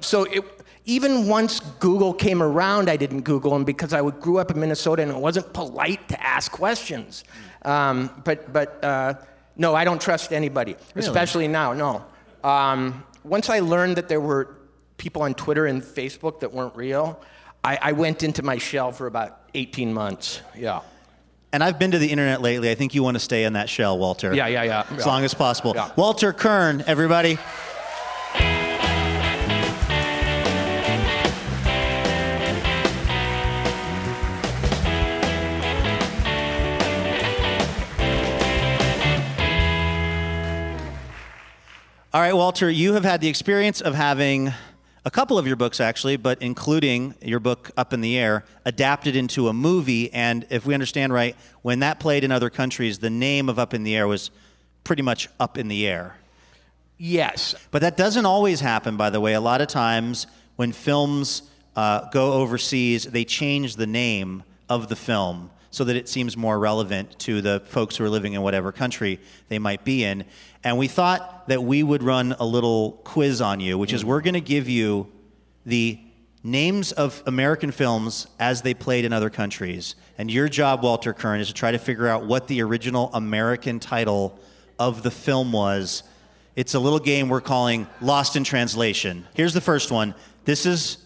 [0.00, 0.42] So it,
[0.86, 5.02] even once Google came around, I didn't Google them because I grew up in Minnesota
[5.02, 7.24] and it wasn't polite to ask questions.
[7.62, 9.14] Um, but but uh,
[9.56, 11.06] no, I don't trust anybody, really?
[11.06, 11.72] especially now.
[11.72, 12.04] No.
[12.44, 14.56] Um, once I learned that there were
[14.98, 17.20] people on Twitter and Facebook that weren't real,
[17.64, 20.40] I, I went into my shell for about 18 months.
[20.56, 20.80] Yeah.
[21.52, 22.70] And I've been to the internet lately.
[22.70, 24.34] I think you want to stay in that shell, Walter.
[24.34, 24.84] Yeah, yeah, yeah.
[24.90, 25.06] As yeah.
[25.06, 25.72] long as possible.
[25.74, 25.90] Yeah.
[25.96, 27.38] Walter Kirn, everybody.
[42.16, 44.50] All right, Walter, you have had the experience of having
[45.04, 49.16] a couple of your books, actually, but including your book, Up in the Air, adapted
[49.16, 50.10] into a movie.
[50.14, 53.74] And if we understand right, when that played in other countries, the name of Up
[53.74, 54.30] in the Air was
[54.82, 56.16] pretty much Up in the Air.
[56.96, 57.54] Yes.
[57.70, 59.34] But that doesn't always happen, by the way.
[59.34, 60.26] A lot of times
[60.56, 61.42] when films
[61.76, 66.58] uh, go overseas, they change the name of the film so that it seems more
[66.58, 70.24] relevant to the folks who are living in whatever country they might be in.
[70.64, 74.22] And we thought that we would run a little quiz on you, which is we're
[74.22, 75.12] going to give you
[75.66, 76.00] the
[76.42, 79.96] names of American films as they played in other countries.
[80.16, 83.78] And your job, Walter Kirn, is to try to figure out what the original American
[83.78, 84.40] title
[84.78, 86.04] of the film was.
[86.54, 89.26] It's a little game we're calling Lost in Translation.
[89.34, 90.14] Here's the first one.
[90.46, 90.96] This is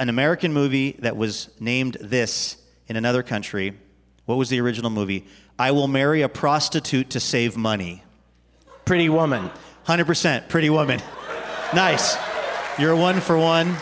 [0.00, 2.56] an American movie that was named this
[2.90, 3.78] in another country.
[4.26, 5.24] What was the original movie?
[5.56, 8.02] I will marry a prostitute to save money.
[8.84, 9.48] Pretty Woman.
[9.86, 11.00] 100% Pretty Woman.
[11.72, 12.16] nice.
[12.78, 13.76] You're one for one.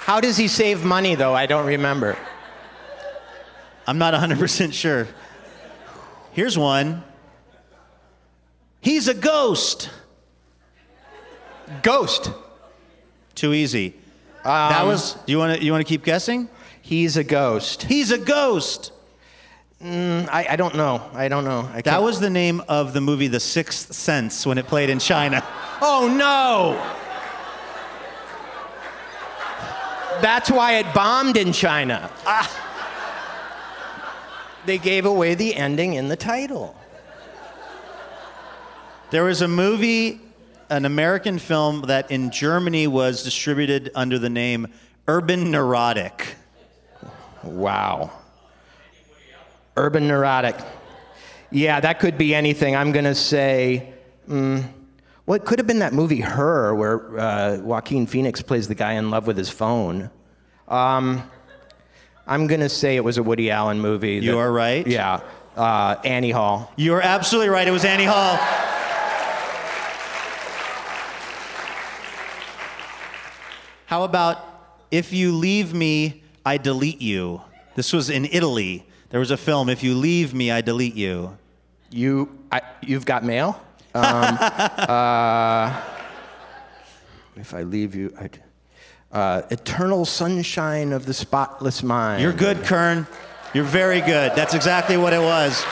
[0.00, 1.34] How does he save money, though?
[1.34, 2.16] I don't remember.
[3.86, 5.06] I'm not 100% sure.
[6.32, 7.04] Here's one.
[8.80, 9.90] He's a ghost.
[11.82, 12.32] Ghost.
[13.34, 13.94] Too easy.
[14.38, 15.12] Um, that was.
[15.12, 15.64] Do you want to?
[15.64, 16.48] You want to keep guessing?
[16.90, 17.84] He's a ghost.
[17.84, 18.90] He's a ghost.
[19.80, 21.08] Mm, I, I, don't know.
[21.14, 21.70] I don't know.
[21.72, 24.98] I that was the name of the movie The Sixth Sense when it played in
[24.98, 25.46] China.
[25.82, 26.74] Oh no!
[30.20, 32.10] That's why it bombed in China.
[32.26, 32.50] Ah.
[34.66, 36.76] They gave away the ending in the title.
[39.10, 40.20] There was a movie,
[40.68, 44.66] an American film that in Germany was distributed under the name
[45.06, 46.34] Urban Neurotic.
[47.42, 48.10] Wow.
[49.76, 50.56] Urban neurotic.
[51.50, 52.76] Yeah, that could be anything.
[52.76, 53.92] I'm going to say,
[54.28, 54.64] mm,
[55.26, 58.92] well, it could have been that movie Her, where uh, Joaquin Phoenix plays the guy
[58.92, 60.10] in love with his phone.
[60.68, 61.28] Um,
[62.26, 64.16] I'm going to say it was a Woody Allen movie.
[64.16, 64.86] you are right.
[64.86, 65.20] Yeah,
[65.56, 66.72] uh, Annie Hall.
[66.76, 67.66] You are absolutely right.
[67.66, 68.36] It was Annie Hall.
[73.86, 74.38] How about
[74.92, 77.42] If You Leave Me, I Delete You?
[77.76, 78.84] This was in Italy.
[79.10, 81.38] There was a film, If You Leave Me, I Delete You.
[81.92, 83.62] You, I, you've got mail.
[83.94, 85.80] Um, uh,
[87.36, 88.30] if I leave you, I,
[89.16, 92.20] uh, eternal sunshine of the spotless mind.
[92.20, 93.06] You're good, Kirn.
[93.54, 94.34] You're very good.
[94.34, 95.64] That's exactly what it was.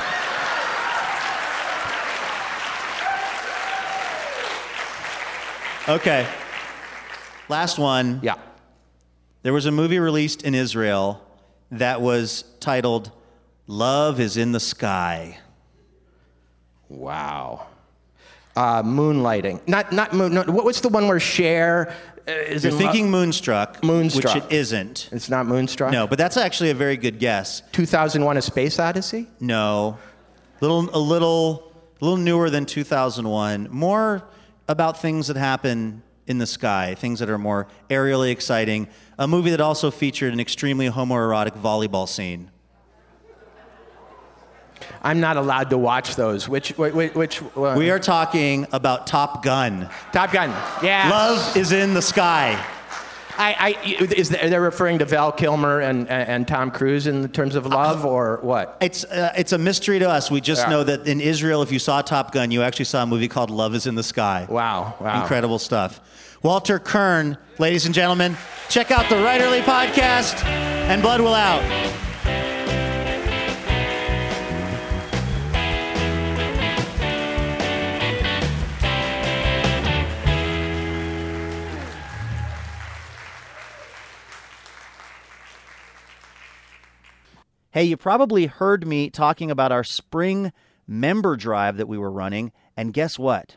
[5.88, 6.24] Okay.
[7.48, 8.20] Last one.
[8.22, 8.36] Yeah.
[9.48, 11.26] There was a movie released in Israel
[11.70, 13.10] that was titled
[13.66, 15.38] Love is in the Sky.
[16.90, 17.66] Wow.
[18.54, 19.66] Uh, moonlighting.
[19.66, 20.34] Not not moon.
[20.34, 21.94] No, what, what's the one where Cher
[22.28, 23.12] uh, is You're in thinking love?
[23.12, 24.34] Moonstruck, Moonstruck.
[24.34, 25.08] which it isn't.
[25.12, 25.92] It's not Moonstruck.
[25.92, 27.62] No, but that's actually a very good guess.
[27.72, 29.28] 2001: A Space Odyssey.
[29.40, 29.96] No,
[30.60, 33.68] little a little a little newer than 2001.
[33.70, 34.28] More
[34.68, 38.86] about things that happen in the sky, things that are more aerially exciting.
[39.18, 42.50] A movie that also featured an extremely homoerotic volleyball scene.
[45.02, 46.48] I'm not allowed to watch those.
[46.48, 47.42] Which which which?
[47.56, 49.88] uh, We are talking about Top Gun.
[50.12, 50.50] Top Gun.
[50.82, 51.08] Yeah.
[51.10, 52.62] Love is in the sky.
[53.38, 57.28] I, I is they- they're referring to Val Kilmer and, and and Tom Cruise in
[57.28, 58.76] terms of love or what?
[58.80, 60.30] It's uh, it's a mystery to us.
[60.30, 60.70] We just Yeah.
[60.70, 63.50] know that in Israel, if you saw Top Gun, you actually saw a movie called
[63.50, 64.46] Love Is in the Sky.
[64.50, 64.94] Wow.
[65.00, 65.22] Wow.
[65.22, 66.00] Incredible stuff.
[66.42, 68.36] Walter Kirn, ladies and gentlemen,
[68.68, 71.62] check out the Writerly podcast and Blood Will Out.
[87.78, 90.52] Hey, you probably heard me talking about our spring
[90.88, 93.56] member drive that we were running, and guess what?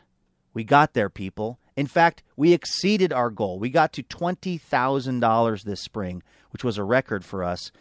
[0.54, 1.58] We got there, people.
[1.74, 3.58] In fact, we exceeded our goal.
[3.58, 7.72] We got to $20,000 this spring, which was a record for us.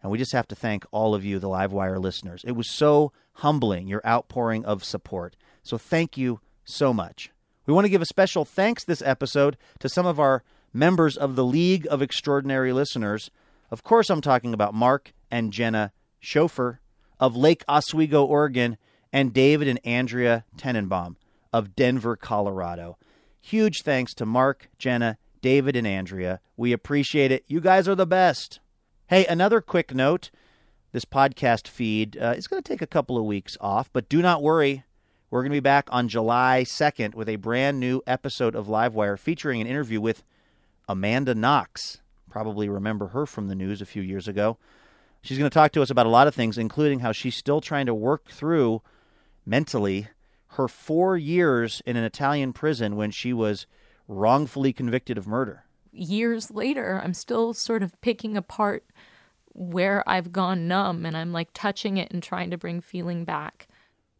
[0.00, 2.44] And we just have to thank all of you, the Livewire listeners.
[2.46, 5.34] It was so humbling, your outpouring of support.
[5.64, 7.32] So thank you so much.
[7.66, 11.34] We want to give a special thanks this episode to some of our members of
[11.34, 13.32] the League of Extraordinary Listeners.
[13.70, 16.78] Of course, I'm talking about Mark and Jenna Schofer
[17.20, 18.78] of Lake Oswego, Oregon,
[19.12, 21.16] and David and Andrea Tenenbaum
[21.52, 22.96] of Denver, Colorado.
[23.40, 26.40] Huge thanks to Mark, Jenna, David, and Andrea.
[26.56, 27.44] We appreciate it.
[27.46, 28.60] You guys are the best.
[29.06, 30.30] Hey, another quick note
[30.92, 34.22] this podcast feed uh, is going to take a couple of weeks off, but do
[34.22, 34.84] not worry.
[35.30, 39.18] We're going to be back on July 2nd with a brand new episode of Livewire
[39.18, 40.24] featuring an interview with
[40.88, 42.00] Amanda Knox.
[42.30, 44.58] Probably remember her from the news a few years ago.
[45.22, 47.60] She's going to talk to us about a lot of things, including how she's still
[47.60, 48.82] trying to work through
[49.44, 50.08] mentally
[50.52, 53.66] her four years in an Italian prison when she was
[54.06, 55.64] wrongfully convicted of murder.
[55.92, 58.84] years later, I'm still sort of picking apart
[59.52, 63.66] where I've gone numb and I'm like touching it and trying to bring feeling back.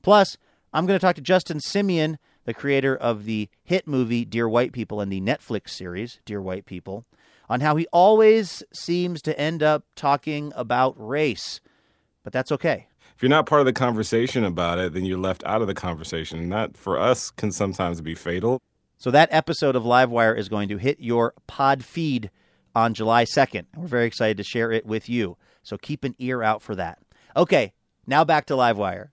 [0.03, 0.37] Plus,
[0.73, 4.73] I'm going to talk to Justin Simien, the creator of the hit movie Dear White
[4.73, 7.05] People and the Netflix series Dear White People,
[7.49, 11.61] on how he always seems to end up talking about race.
[12.23, 12.89] But that's okay.
[13.17, 15.75] if you're not part of the conversation about it, then you're left out of the
[15.75, 16.39] conversation.
[16.39, 18.61] And that, for us, can sometimes be fatal.
[18.99, 22.31] So that episode of Livewire is going to hit your pod feed
[22.75, 23.67] on July 2nd.
[23.73, 25.37] And we're very excited to share it with you.
[25.63, 26.99] So keep an ear out for that.
[27.37, 27.73] Okay,
[28.07, 29.09] now back to Livewire.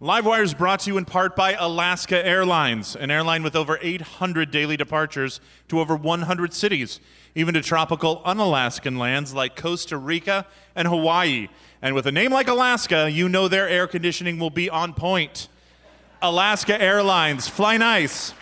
[0.00, 4.48] Livewire is brought to you in part by Alaska Airlines, an airline with over 800
[4.52, 7.00] daily departures to over 100 cities,
[7.34, 11.48] even to tropical unalaskan lands like Costa Rica and Hawaii.
[11.82, 15.48] And with a name like Alaska, you know their air conditioning will be on point.
[16.22, 18.32] Alaska Airlines, fly nice.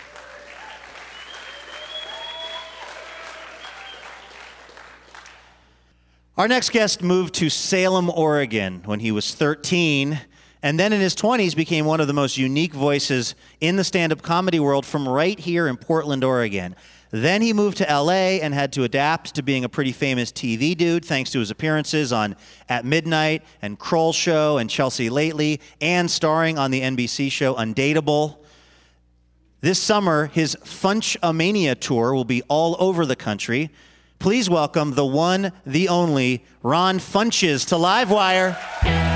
[6.36, 10.20] Our next guest moved to Salem, Oregon when he was 13,
[10.66, 14.10] and then in his 20s became one of the most unique voices in the stand
[14.10, 16.74] up comedy world from right here in Portland, Oregon.
[17.12, 20.76] Then he moved to LA and had to adapt to being a pretty famous TV
[20.76, 22.34] dude thanks to his appearances on
[22.68, 28.38] At Midnight and Kroll Show and Chelsea Lately and starring on the NBC show Undateable.
[29.60, 33.70] This summer, his Funch-A-Mania tour will be all over the country.
[34.18, 39.15] Please welcome the one, the only, Ron Funches to Livewire.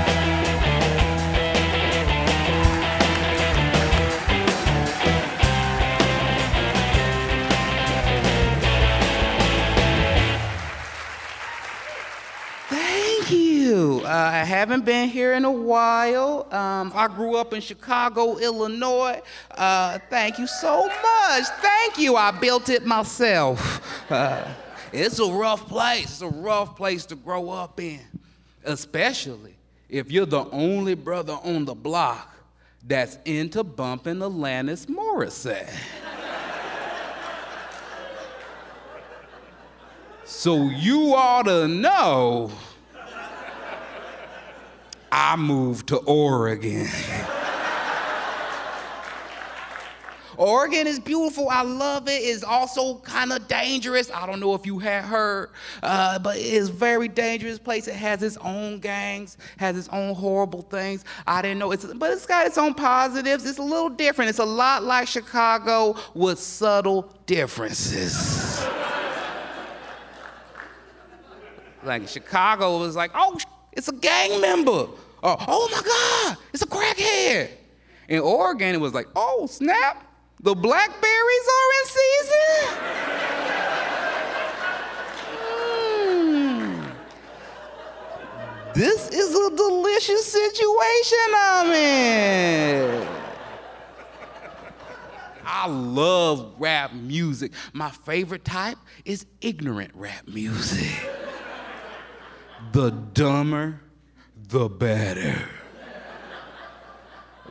[14.13, 16.45] I haven't been here in a while.
[16.53, 19.21] Um, I grew up in Chicago, Illinois.
[19.51, 21.43] Uh, thank you so much.
[21.61, 22.17] Thank you.
[22.17, 24.11] I built it myself.
[24.11, 24.45] Uh,
[24.91, 26.03] it's a rough place.
[26.03, 28.01] It's a rough place to grow up in,
[28.65, 29.55] especially
[29.87, 32.35] if you're the only brother on the block
[32.85, 35.73] that's into bumping Alanis Morissette.
[40.25, 42.51] So you ought to know
[45.11, 46.87] I moved to Oregon.
[50.37, 51.49] Oregon is beautiful.
[51.49, 52.13] I love it.
[52.13, 54.09] It's also kind of dangerous.
[54.09, 55.51] I don't know if you have heard,
[55.83, 57.87] uh, but it's a very dangerous place.
[57.87, 61.05] It has its own gangs, has its own horrible things.
[61.27, 63.45] I didn't know it's, but it's got its own positives.
[63.45, 64.29] It's a little different.
[64.29, 68.65] It's a lot like Chicago with subtle differences.
[71.83, 73.37] like Chicago was like, oh,
[73.73, 74.71] it's a gang member.
[75.23, 77.49] Or, oh my God, it's a crackhead.
[78.09, 80.05] In Oregon, it was like, oh, snap,
[80.41, 82.77] the blackberries are in season?
[85.93, 86.93] Mm.
[88.73, 93.07] This is a delicious situation I'm in.
[95.45, 97.51] I love rap music.
[97.73, 101.07] My favorite type is ignorant rap music.
[102.71, 103.81] The dumber,
[104.47, 105.49] the better.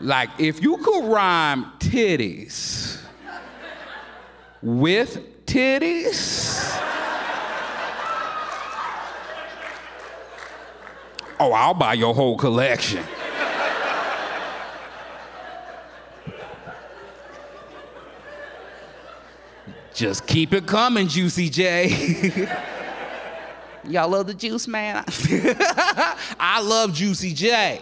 [0.01, 2.99] Like, if you could rhyme titties
[4.63, 6.81] with titties,
[11.39, 13.05] oh, I'll buy your whole collection.
[19.93, 22.49] Just keep it coming, Juicy J.
[23.85, 25.05] Y'all love the juice, man?
[26.39, 27.81] I love Juicy J.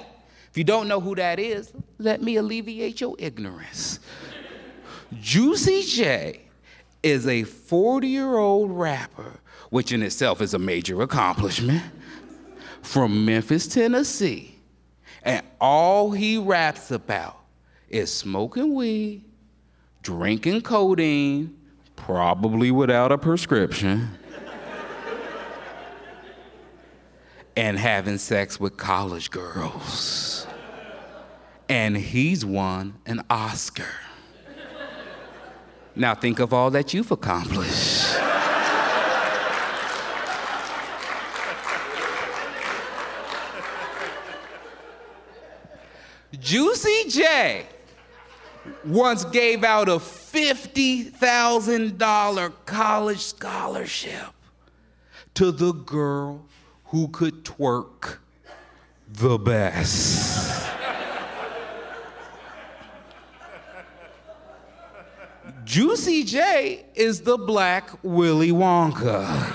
[0.50, 4.00] If you don't know who that is, let me alleviate your ignorance.
[5.20, 6.40] Juicy J
[7.02, 11.82] is a 40 year old rapper, which in itself is a major accomplishment,
[12.82, 14.54] from Memphis, Tennessee.
[15.22, 17.38] And all he raps about
[17.88, 19.24] is smoking weed,
[20.02, 21.56] drinking codeine,
[21.96, 24.08] probably without a prescription,
[27.58, 30.46] and having sex with college girls.
[31.68, 33.96] And he's won an Oscar.
[35.96, 38.16] Now think of all that you've accomplished.
[46.38, 47.66] Juicy J
[48.84, 54.28] once gave out a $50,000 college scholarship
[55.34, 56.44] to the girl
[56.88, 58.18] who could twerk
[59.08, 60.66] the best.
[65.64, 69.54] Juicy J is the black Willy Wonka.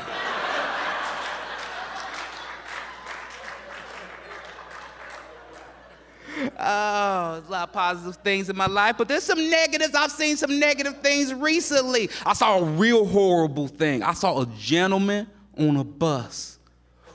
[6.66, 9.96] Oh, there's a lot of positive things in my life, but there's some negatives.
[9.96, 12.10] I've seen some negative things recently.
[12.26, 14.04] I saw a real horrible thing.
[14.04, 16.53] I saw a gentleman on a bus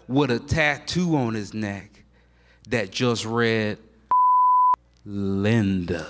[0.08, 2.02] with a tattoo on his neck
[2.68, 3.78] that just read
[5.04, 6.06] Linda.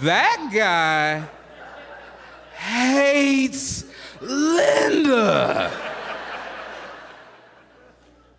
[0.00, 1.26] that guy
[2.56, 3.84] hates
[4.20, 5.70] Linda.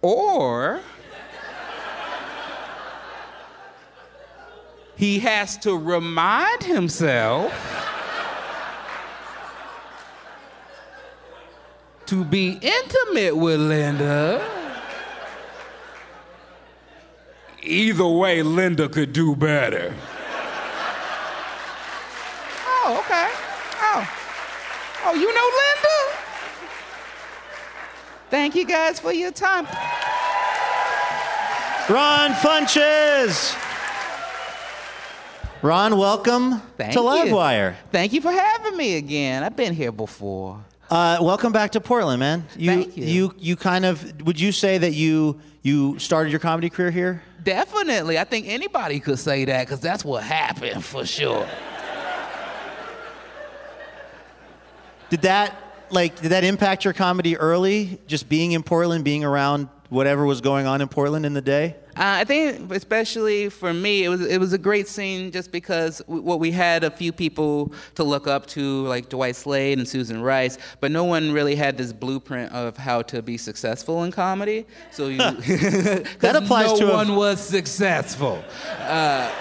[0.02, 0.82] Or
[4.96, 7.52] he has to remind himself
[12.08, 14.46] to be intimate with Linda.
[17.62, 19.94] Either way, Linda could do better.
[22.68, 23.30] Oh, okay.
[23.82, 24.08] Oh.
[25.06, 26.22] Oh, you know Linda?
[28.30, 29.66] Thank you guys for your time.
[31.90, 33.56] Ron Funches.
[35.62, 37.06] Ron, welcome Thank to you.
[37.06, 37.76] Livewire.
[37.92, 39.44] Thank you for having me again.
[39.44, 40.64] I've been here before.
[40.90, 42.46] Uh, welcome back to Portland, man.
[42.56, 43.06] You, Thank you.
[43.06, 43.36] you.
[43.40, 47.24] You kind of would you say that you you started your comedy career here?
[47.44, 48.20] Definitely.
[48.20, 51.48] I think anybody could say that because that's what happened for sure.
[55.10, 55.56] Did that
[55.90, 58.00] like did that impact your comedy early?
[58.06, 61.76] Just being in Portland, being around whatever was going on in Portland in the day?
[61.98, 66.00] Uh, I think, especially for me, it was it was a great scene just because
[66.00, 69.88] w- what we had a few people to look up to, like Dwight Slade and
[69.88, 74.12] Susan Rice, but no one really had this blueprint of how to be successful in
[74.12, 74.66] comedy.
[74.92, 75.18] So you,
[76.20, 78.44] That applies no to a- one was successful.
[78.80, 79.32] Uh,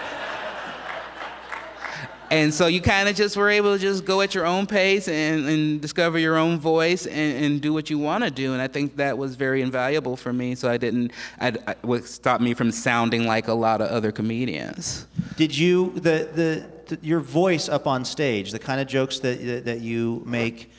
[2.30, 5.08] and so you kind of just were able to just go at your own pace
[5.08, 8.52] and, and discover your own voice and, and do what you want to do.
[8.52, 10.54] And I think that was very invaluable for me.
[10.54, 14.12] So I didn't, I, I, what stopped me from sounding like a lot of other
[14.12, 15.06] comedians.
[15.36, 19.64] Did you the the, the your voice up on stage, the kind of jokes that
[19.64, 20.70] that, you make?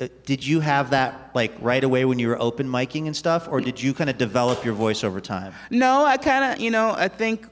[0.00, 3.46] Uh, did you have that like right away when you were open miking and stuff,
[3.50, 5.52] or did you kind of develop your voice over time?
[5.70, 7.46] No, I kind of, you know, I think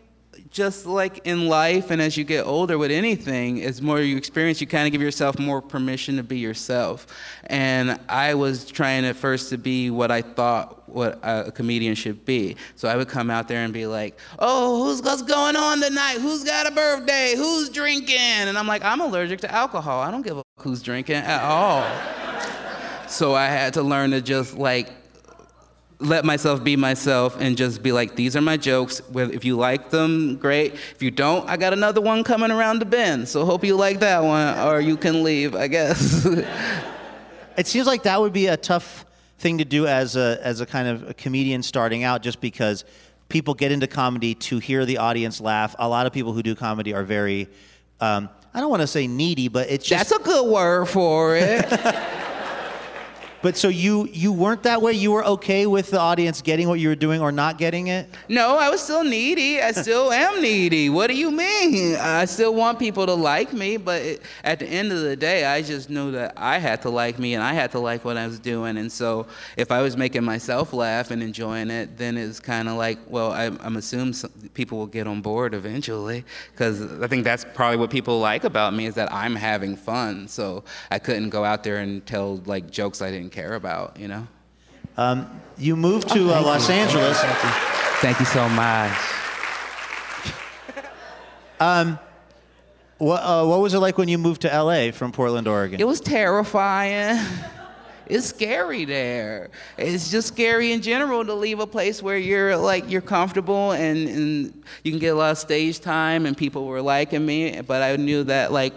[0.51, 4.61] just like in life and as you get older with anything, as more you experience,
[4.61, 7.07] you kind of give yourself more permission to be yourself.
[7.45, 12.25] And I was trying at first to be what I thought what a comedian should
[12.25, 12.57] be.
[12.77, 16.19] So I would come out there and be like, "Oh, who's what's going on tonight?
[16.19, 17.35] Who's got a birthday?
[17.37, 20.01] Who's drinking?" And I'm like, "I'm allergic to alcohol.
[20.01, 21.85] I don't give a who's drinking at all."
[23.07, 24.89] so I had to learn to just like
[26.01, 29.03] let myself be myself and just be like, these are my jokes.
[29.15, 30.75] If you like them, great.
[30.75, 33.29] If you don't, I got another one coming around the bend.
[33.29, 36.27] So hope you like that one, or you can leave, I guess.
[37.59, 39.05] It seems like that would be a tough
[39.41, 42.85] thing to do as a as a kind of a comedian starting out, just because
[43.29, 45.75] people get into comedy to hear the audience laugh.
[45.81, 47.49] A lot of people who do comedy are very,
[48.01, 50.09] um, I don't want to say needy, but it's just.
[50.09, 51.67] That's a good word for it.
[53.43, 54.93] but so you you weren't that way.
[54.93, 58.09] You were okay with the audience getting what you were doing or not getting it.
[58.29, 59.61] no, I was still needy.
[59.61, 60.91] I still am needy.
[60.91, 61.97] What do you mean?
[61.97, 65.45] I still want people to like me, but it, at the end of the day,
[65.45, 68.17] I just knew that I had to like me and I had to like what
[68.17, 68.77] I was doing.
[68.77, 69.27] And so
[69.57, 73.33] if I was making myself laugh and enjoying it, then it's kind of like, well,
[73.33, 77.77] I, I'm assuming some, people will get on board eventually because I think that's probably
[77.77, 80.29] what people like about me is that I'm having fun.
[80.29, 84.09] So I couldn't go out there and tell like jokes I didn't care about, you
[84.09, 84.27] know?
[85.57, 87.19] You moved to uh, Los Angeles.
[88.01, 88.93] Thank you so much.
[92.99, 95.81] What, uh, what was it like when you moved to LA from Portland, Oregon?
[95.81, 97.25] It was terrifying.
[98.11, 99.51] It's scary there.
[99.77, 104.09] It's just scary in general to leave a place where you're like you're comfortable and,
[104.09, 107.61] and you can get a lot of stage time and people were liking me.
[107.61, 108.73] But I knew that like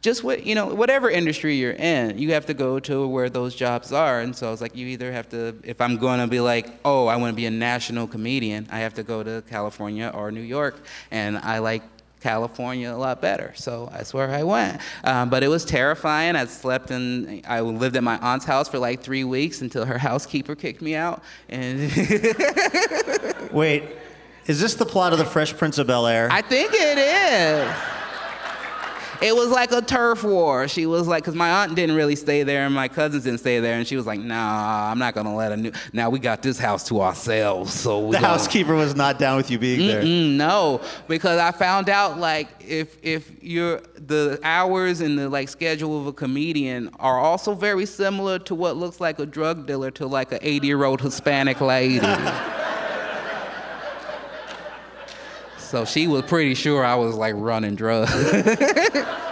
[0.00, 3.54] just what you know, whatever industry you're in, you have to go to where those
[3.54, 4.20] jobs are.
[4.20, 6.68] And so I was like, you either have to, if I'm going to be like,
[6.84, 10.30] oh, I want to be a national comedian, I have to go to California or
[10.30, 10.80] New York,
[11.10, 11.82] and I like
[12.20, 13.52] California a lot better.
[13.54, 14.80] So that's where I went.
[15.04, 16.36] Um, but it was terrifying.
[16.36, 19.98] I slept in, I lived at my aunt's house for like three weeks until her
[20.08, 21.22] housekeeper kicked me out.
[21.48, 21.80] And
[23.52, 23.84] Wait,
[24.46, 26.28] is this the plot of The Fresh Prince of Bel Air?
[26.30, 27.97] I think it is.
[29.20, 30.68] It was like a turf war.
[30.68, 33.58] She was like, because my aunt didn't really stay there and my cousins didn't stay
[33.58, 33.74] there.
[33.76, 36.42] And she was like, nah, I'm not going to let a new, now we got
[36.42, 37.74] this house to ourselves.
[37.74, 40.02] So we the gonna- housekeeper was not down with you being there.
[40.02, 45.48] Mm, no, because I found out like if if you're the hours and the like
[45.48, 49.90] schedule of a comedian are also very similar to what looks like a drug dealer
[49.92, 51.98] to like an 80 year old Hispanic lady.
[55.68, 58.10] so she was pretty sure I was like running drugs.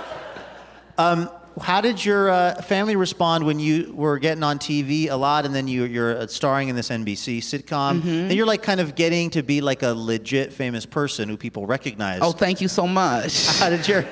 [1.60, 5.54] How did your uh, family respond when you were getting on TV a lot and
[5.54, 8.00] then you, you're uh, starring in this NBC sitcom?
[8.00, 8.08] Mm-hmm.
[8.08, 11.66] And you're like kind of getting to be like a legit famous person who people
[11.66, 12.20] recognize.
[12.22, 13.58] oh, thank you so much.
[13.58, 14.04] how did your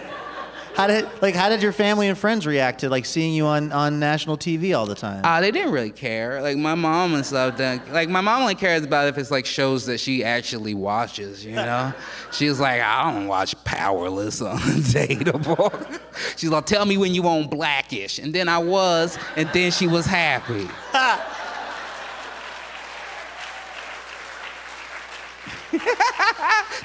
[0.75, 3.71] how did like how did your family and friends react to like seeing you on,
[3.71, 5.25] on national TV all the time?
[5.25, 6.43] Uh, they didn't really care.
[6.43, 7.57] Like my mom and stuff.
[7.57, 11.45] Didn't, like my mom only cares about if it's like shows that she actually watches.
[11.45, 11.93] You know,
[12.33, 16.01] she's like, I don't watch Powerless on Dateable.
[16.37, 19.87] she's like, tell me when you on Blackish, and then I was, and then she
[19.87, 20.69] was happy.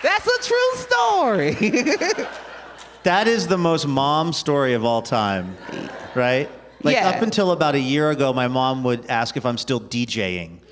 [0.02, 2.28] That's a true story.
[3.04, 5.58] That is the most mom story of all time,
[6.16, 6.50] right?
[6.84, 7.10] Like Yeah.
[7.10, 10.58] up until about a year ago, my mom would ask if I'm still DJing.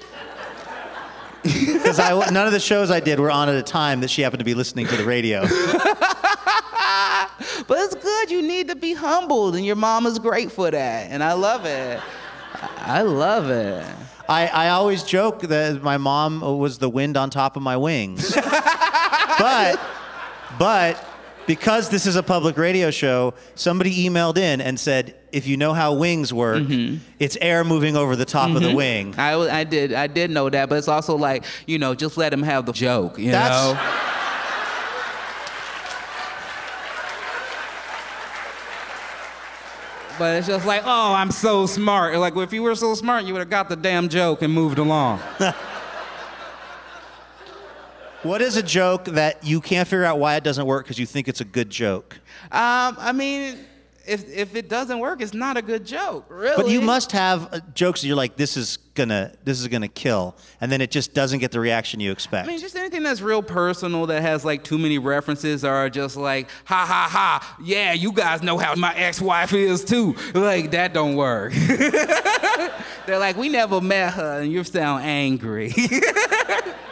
[1.43, 4.21] Because I none of the shows I did were on at a time that she
[4.21, 5.45] happened to be listening to the radio.
[7.67, 8.32] But it's good.
[8.32, 11.11] You need to be humbled, and your mom is great for that.
[11.11, 11.99] And I love it.
[12.78, 13.86] I love it.
[14.30, 18.34] I, I always joke that my mom was the wind on top of my wings.
[19.39, 19.80] but
[20.57, 21.03] but
[21.47, 25.73] because this is a public radio show, somebody emailed in and said, if you know
[25.73, 26.97] how wings work, Mm-hmm.
[27.19, 29.15] it's air moving over the top of the wing.
[29.17, 32.31] I, I did I did know that, but it's also like you know just let
[32.33, 33.17] him have the joke.
[33.17, 34.03] You That's- know.
[40.19, 42.17] But it's just like, oh, I'm so smart.
[42.17, 44.79] Like, if you were so smart, you would have got the damn joke and moved
[44.79, 45.19] along.
[48.24, 51.05] What is a joke that you can't figure out why it doesn't work because you
[51.05, 52.20] think it's a good joke?
[52.51, 53.59] Um, I mean,
[54.07, 56.55] if if it doesn't work, it's not a good joke, really.
[56.55, 59.88] But you must have uh, jokes that you're like, this is gonna, this is gonna
[59.88, 62.47] kill, and then it just doesn't get the reaction you expect.
[62.47, 66.15] I mean, just anything that's real personal that has like too many references or just
[66.18, 70.15] like, ha ha ha, yeah, you guys know how my ex-wife is too.
[70.34, 71.53] Like, that don't work.
[73.05, 75.74] They're like, we never met her and you sound angry.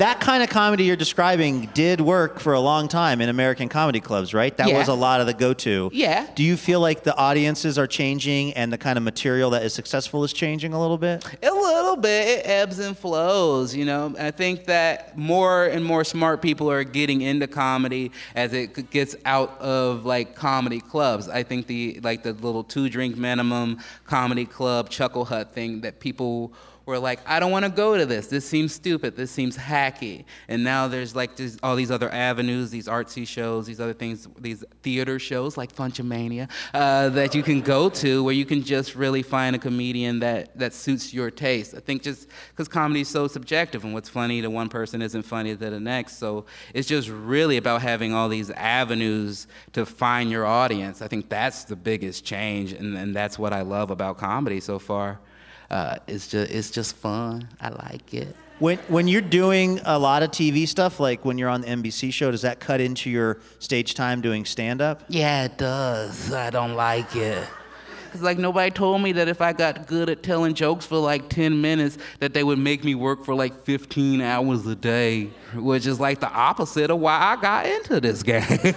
[0.00, 4.00] that kind of comedy you're describing did work for a long time in American comedy
[4.00, 4.56] clubs, right?
[4.56, 4.78] That Yeah.
[4.78, 5.90] was a lot of the go-to.
[5.92, 6.26] Yeah.
[6.34, 9.74] Do you feel like the audiences are changing and the kind of material that is
[9.74, 11.22] successful is changing a little bit?
[11.42, 12.28] A little bit.
[12.28, 14.14] It ebbs and flows, you know.
[14.18, 19.14] I think that more and more smart people are getting into comedy as it gets
[19.26, 21.28] out of like comedy clubs.
[21.28, 26.00] I think the like the little two drink minimum comedy club chuckle hut thing that
[26.00, 26.54] people
[26.90, 28.26] were like, I don't want to go to this.
[28.26, 29.16] This seems stupid.
[29.16, 30.24] This seems hacky.
[30.48, 34.28] And now there's like this, all these other avenues, these artsy shows, these other things,
[34.38, 38.94] these theater shows like Funchomania uh, that you can go to where you can just
[38.94, 41.74] really find a comedian that, that suits your taste.
[41.74, 45.22] I think just because comedy is so subjective and what's funny to one person isn't
[45.22, 46.18] funny to the next.
[46.18, 51.00] So it's just really about having all these avenues to find your audience.
[51.00, 54.78] I think that's the biggest change, and, and that's what I love about comedy so
[54.78, 55.20] far.
[55.70, 57.48] Uh, it's just it's just fun.
[57.60, 58.34] I like it.
[58.58, 62.12] When when you're doing a lot of TV stuff, like when you're on the NBC
[62.12, 65.02] show, does that cut into your stage time doing stand-up?
[65.08, 66.32] Yeah, it does.
[66.32, 67.46] I don't like it.
[68.12, 71.28] It's like nobody told me that if I got good at telling jokes for like
[71.28, 75.86] 10 minutes, that they would make me work for like 15 hours a day, which
[75.86, 78.42] is like the opposite of why I got into this game.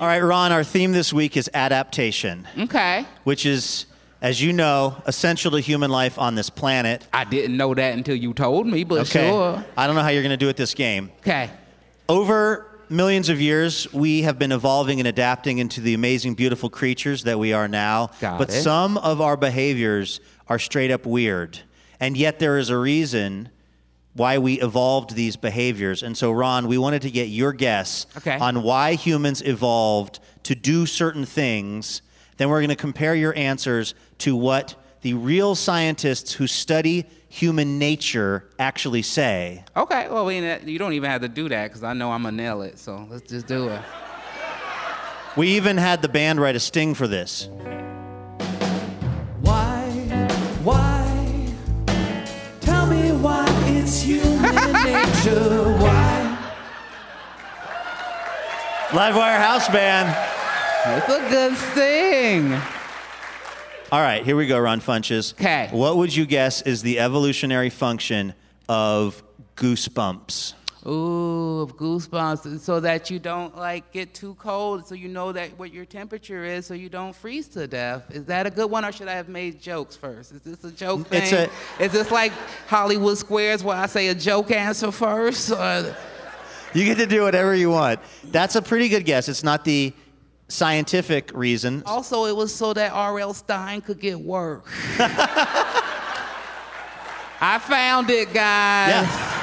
[0.00, 0.50] All right, Ron.
[0.50, 3.04] Our theme this week is adaptation, okay.
[3.24, 3.86] which is,
[4.22, 7.06] as you know, essential to human life on this planet.
[7.12, 9.28] I didn't know that until you told me, but Okay.
[9.28, 9.62] sure.
[9.76, 11.10] I don't know how you're going to do it this game.
[11.20, 11.50] Okay.
[12.08, 17.24] Over millions of years, we have been evolving and adapting into the amazing, beautiful creatures
[17.24, 18.10] that we are now.
[18.20, 18.62] Got but it.
[18.62, 21.58] some of our behaviors are straight up weird.
[21.98, 23.48] And yet, there is a reason
[24.14, 26.02] why we evolved these behaviors.
[26.02, 28.36] And so, Ron, we wanted to get your guess Okay.
[28.38, 32.02] on why humans evolved to do certain things.
[32.36, 37.78] Then, we're going to compare your answers to what the real scientists who study human
[37.78, 39.64] nature actually say.
[39.76, 40.08] Okay.
[40.08, 42.42] Well, we, you don't even have to do that because I know I'm going to
[42.42, 42.78] nail it.
[42.78, 43.80] So let's just do it.
[45.36, 47.48] We even had the band write a sting for this.
[49.40, 49.88] Why?
[50.62, 51.54] Why?
[52.60, 54.52] Tell me why it's human
[54.84, 55.72] nature.
[55.78, 56.38] Why?
[58.90, 60.31] Livewire House Band.
[60.84, 62.52] It's a good thing.
[63.92, 65.36] All right, here we go, Ron Funches.
[65.36, 65.68] 'Kay.
[65.70, 68.34] What would you guess is the evolutionary function
[68.68, 69.22] of
[69.56, 70.54] goosebumps?
[70.84, 75.56] Ooh, of goosebumps, so that you don't like get too cold, so you know that
[75.56, 78.02] what your temperature is, so you don't freeze to death.
[78.10, 80.32] Is that a good one, or should I have made jokes first?
[80.32, 81.22] Is this a joke thing?
[81.22, 82.32] It's a- Is this like
[82.66, 85.52] Hollywood Squares, where I say a joke answer first?
[85.52, 85.94] Or...
[86.74, 88.00] You get to do whatever you want.
[88.24, 89.28] That's a pretty good guess.
[89.28, 89.92] It's not the
[90.52, 91.82] scientific reason.
[91.92, 93.34] Also, it was so that R.L.
[93.34, 94.66] Stine could get work.
[97.40, 98.90] I found it, guys.
[98.90, 99.38] Yeah.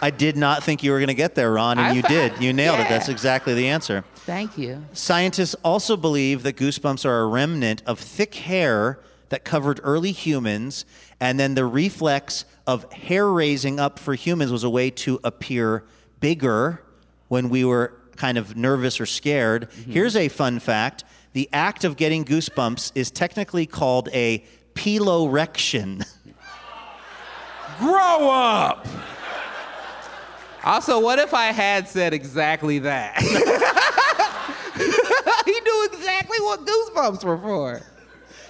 [0.00, 2.08] I did not think you were going to get there, Ron, and I you fa-
[2.08, 2.40] did.
[2.42, 2.88] You nailed it.
[2.88, 4.04] That's exactly the answer.
[4.14, 4.84] Thank you.
[4.92, 10.84] Scientists also believe that goosebumps are a remnant of thick hair that covered early humans,
[11.20, 15.84] and then the reflex of hair raising up for humans was a way to appear
[16.20, 16.82] bigger
[17.28, 19.70] when we were kind of nervous or scared.
[19.70, 19.92] Mm-hmm.
[19.92, 26.06] Here's a fun fact the act of getting goosebumps is technically called a piloerection.
[27.78, 28.86] Grow up.
[30.64, 33.16] Also, what if I had said exactly that?
[35.44, 37.80] he knew exactly what goosebumps were for.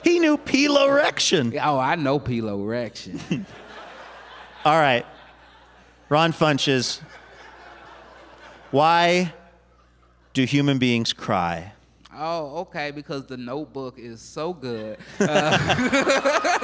[0.02, 1.60] he knew piloerection.
[1.62, 3.20] Oh, I know piloerection.
[4.64, 5.04] All right.
[6.08, 7.00] Ron Funches.
[8.70, 9.32] Why
[10.34, 11.72] do human beings cry?
[12.20, 14.98] oh, okay, because the notebook is so good.
[15.20, 16.58] Uh,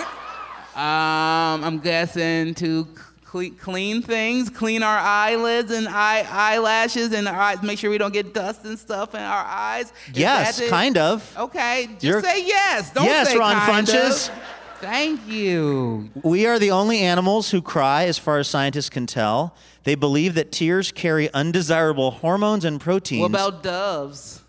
[0.75, 2.89] um, I'm guessing to
[3.33, 7.99] c- clean, things, clean our eyelids and eye, eyelashes and our eyes, make sure we
[7.99, 9.93] don't get dust and stuff in our eyes.
[10.11, 11.33] Is Yes, kind of.
[11.39, 12.91] Okay, just You're- say yes.
[12.93, 14.29] Don't Yes, say Ron kind Funches.
[14.31, 14.35] of.
[14.81, 16.11] Thank you.
[16.25, 19.55] We are the only animals who cry, as far as scientists can tell.
[19.85, 23.21] They believe that tears carry undesirable hormones and proteins.
[23.21, 24.41] What about doves?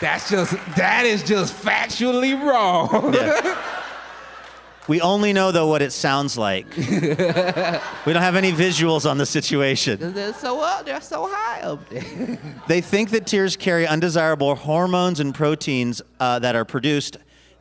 [0.00, 3.16] That's just that is just factually wrong.
[4.88, 6.66] we only know, though, what it sounds like.
[6.76, 10.12] we don't have any visuals on the situation.
[10.12, 12.38] they're so up, they're so high up there.
[12.68, 17.16] They think that tears carry undesirable hormones and proteins uh, that are produced.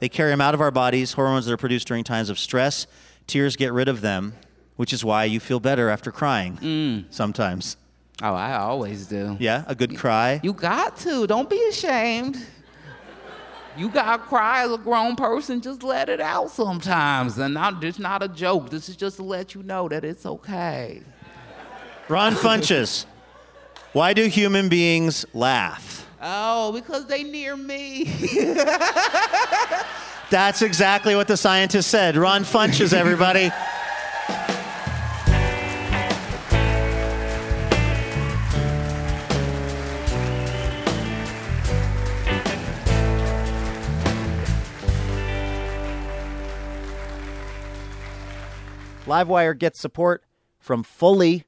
[0.05, 2.85] They carry them out of our bodies, hormones that are produced during times of stress.
[3.25, 4.35] Tears get rid of them,
[4.75, 7.05] which is why you feel better after crying mm.
[7.09, 7.75] sometimes.
[8.21, 9.35] Oh, I always do.
[9.39, 10.39] Yeah, a good cry.
[10.43, 11.25] You got to.
[11.25, 12.37] Don't be ashamed.
[13.75, 15.59] You gotta cry as a grown person.
[15.59, 17.39] Just let it out sometimes.
[17.39, 18.69] And not, it's not a joke.
[18.69, 21.01] This is just to let you know that it's okay.
[22.09, 23.07] Ron Funches,
[23.93, 26.04] why do human beings laugh?
[26.27, 28.05] Oh, because they near me.
[30.31, 32.17] That's exactly what the scientist said.
[32.17, 33.51] Ron Funches, everybody.
[49.05, 50.23] Livewire gets support
[50.57, 51.43] from Fully,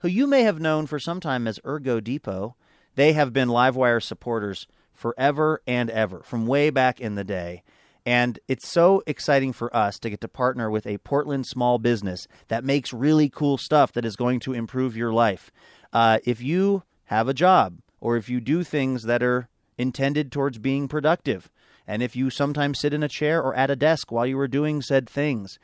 [0.00, 2.56] who you may have known for some time as Ergo Depot.
[2.94, 7.62] They have been Livewire supporters forever and ever, from way back in the day.
[8.04, 12.26] And it's so exciting for us to get to partner with a Portland small business
[12.48, 15.52] that makes really cool stuff that is going to improve your life.
[15.92, 20.58] Uh, if you have a job or if you do things that are intended towards
[20.58, 21.48] being productive,
[21.86, 24.48] and if you sometimes sit in a chair or at a desk while you are
[24.48, 25.58] doing said things,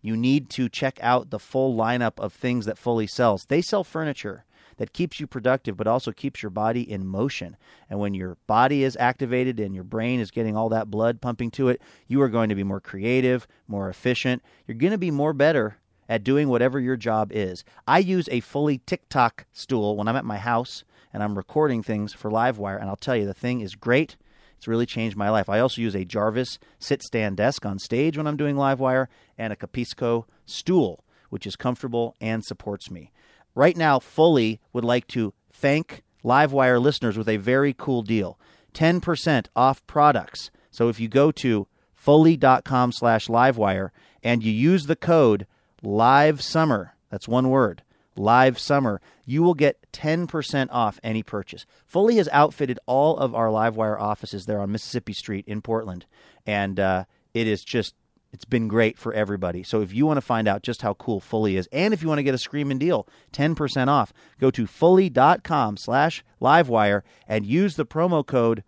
[0.00, 3.44] you need to check out the full lineup of things that Fully sells.
[3.48, 4.44] They sell furniture
[4.80, 7.54] that keeps you productive but also keeps your body in motion.
[7.90, 11.50] And when your body is activated and your brain is getting all that blood pumping
[11.52, 14.42] to it, you are going to be more creative, more efficient.
[14.66, 15.76] You're going to be more better
[16.08, 17.62] at doing whatever your job is.
[17.86, 22.14] I use a fully TikTok stool when I'm at my house and I'm recording things
[22.14, 24.16] for Livewire, and I'll tell you, the thing is great.
[24.56, 25.50] It's really changed my life.
[25.50, 29.52] I also use a Jarvis sit stand desk on stage when I'm doing Livewire and
[29.52, 33.10] a Capisco stool, which is comfortable and supports me.
[33.54, 38.38] Right now, Fully would like to thank Livewire listeners with a very cool deal
[38.74, 40.50] 10% off products.
[40.70, 43.90] So if you go to fully.com slash livewire
[44.22, 45.46] and you use the code
[45.82, 47.82] live summer, that's one word,
[48.16, 51.66] live summer, you will get 10% off any purchase.
[51.86, 56.06] Fully has outfitted all of our Livewire offices there on Mississippi Street in Portland,
[56.46, 57.94] and uh, it is just
[58.32, 59.62] it's been great for everybody.
[59.62, 62.08] So if you want to find out just how cool Fully is, and if you
[62.08, 67.76] want to get a screaming deal, 10% off, go to fully.com slash livewire and use
[67.76, 68.62] the promo code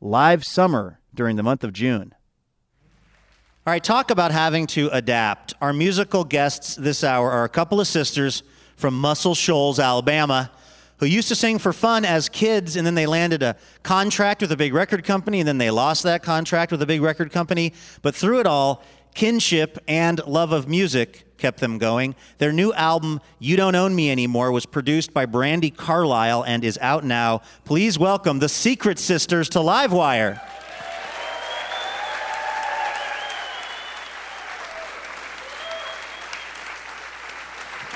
[0.00, 2.14] live summer during the month of June.
[3.66, 5.52] All right, talk about having to adapt.
[5.60, 8.42] Our musical guests this hour are a couple of sisters
[8.76, 10.50] from Muscle Shoals, Alabama,
[10.98, 14.52] who used to sing for fun as kids, and then they landed a contract with
[14.52, 17.72] a big record company, and then they lost that contract with a big record company.
[18.02, 18.82] But through it all,
[19.18, 22.14] kinship and love of music kept them going.
[22.38, 26.78] Their new album, You Don't Own Me Anymore, was produced by Brandi Carlile and is
[26.80, 27.42] out now.
[27.64, 30.40] Please welcome the Secret Sisters to Livewire.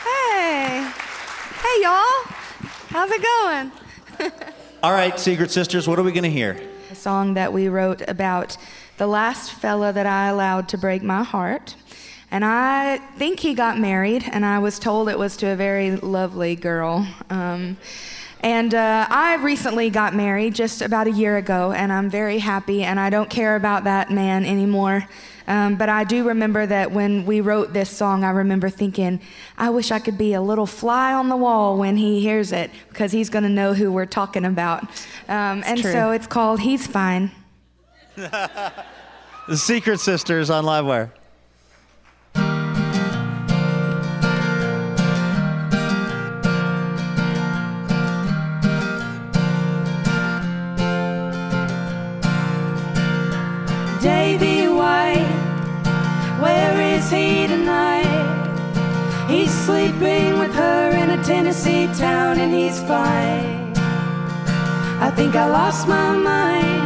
[0.02, 0.90] Hey.
[1.62, 2.34] Hey, y'all.
[2.88, 4.32] How's it going?
[4.82, 6.60] All right, Secret Sisters, what are we going to hear?
[6.90, 8.56] A song that we wrote about
[9.02, 11.74] the last fella that I allowed to break my heart.
[12.30, 15.96] And I think he got married, and I was told it was to a very
[15.96, 17.04] lovely girl.
[17.28, 17.78] Um,
[18.42, 22.84] and uh, I recently got married just about a year ago, and I'm very happy,
[22.84, 25.08] and I don't care about that man anymore.
[25.48, 29.20] Um, but I do remember that when we wrote this song, I remember thinking,
[29.58, 32.70] I wish I could be a little fly on the wall when he hears it,
[32.90, 34.84] because he's going to know who we're talking about.
[35.28, 35.90] Um, and true.
[35.90, 37.32] so it's called He's Fine.
[39.52, 41.10] The Secret Sisters on Livewire.
[54.00, 55.18] Davy White,
[56.40, 58.06] where is he tonight?
[59.28, 63.74] He's sleeping with her in a Tennessee town and he's fine.
[64.98, 66.81] I think I lost my mind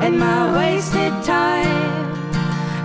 [0.00, 1.88] and my wasted time.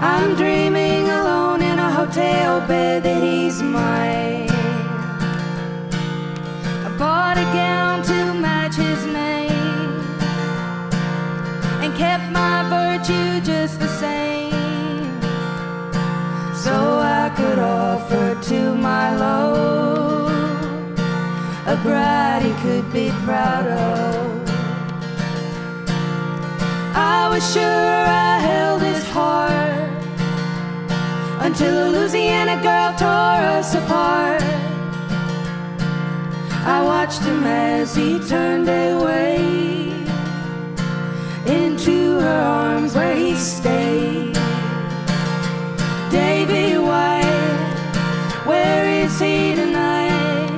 [0.01, 4.49] I'm dreaming alone in a hotel bed that he's mine.
[6.87, 10.01] I bought a gown to match his name
[11.81, 15.21] and kept my virtue just the same.
[16.55, 19.73] So I could offer to my love
[21.65, 24.32] a bride he could be proud of.
[27.15, 30.03] I was sure I held his heart
[31.45, 34.41] until a Louisiana girl tore us apart.
[36.75, 39.35] I watched him as he turned away
[41.45, 44.33] into her arms where he stayed.
[46.09, 47.73] Davy White,
[48.45, 50.51] where is he tonight?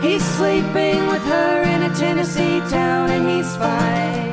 [0.00, 4.31] He's sleeping with her in a Tennessee town and he's fine.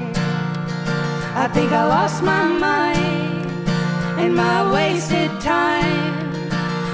[1.39, 3.49] I think I lost my mind
[4.19, 6.43] in my wasted time.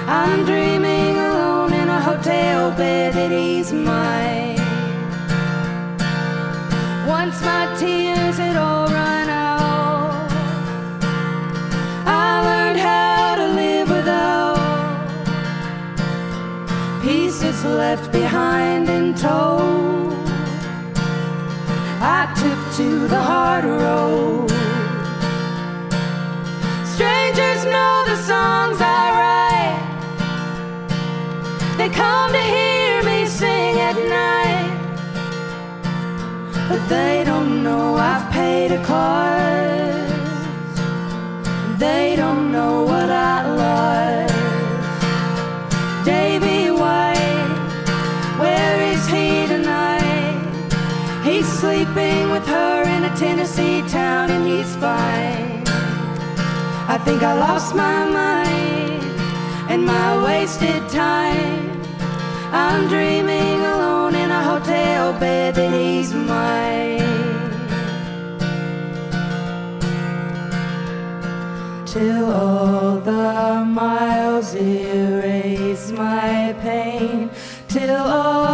[0.07, 4.59] I'm dreaming alone in a hotel bed that he's mine.
[7.07, 10.29] Once my tears had all run out,
[12.05, 14.59] I learned how to live without
[17.01, 19.84] pieces left behind and told.
[57.05, 59.03] Think I lost my mind
[59.71, 61.81] and my wasted time.
[62.51, 67.03] I'm dreaming alone in a hotel bed that he's mine.
[71.85, 77.29] Till all the miles erase my pain,
[77.67, 78.44] till all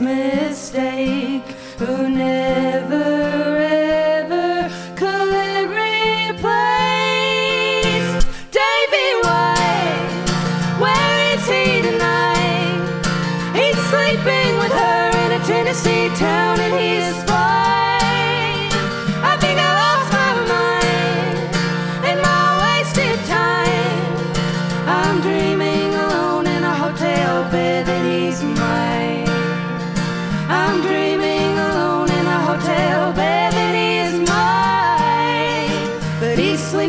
[0.00, 0.63] next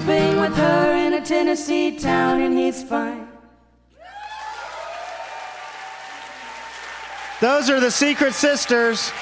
[0.01, 3.29] sleeping with her in a Tennessee town and he's fine.
[7.39, 9.13] Those are the Secret Sisters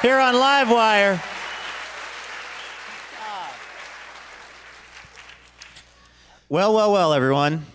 [0.00, 1.22] here on Livewire.
[6.48, 7.66] Well, well, well, everyone.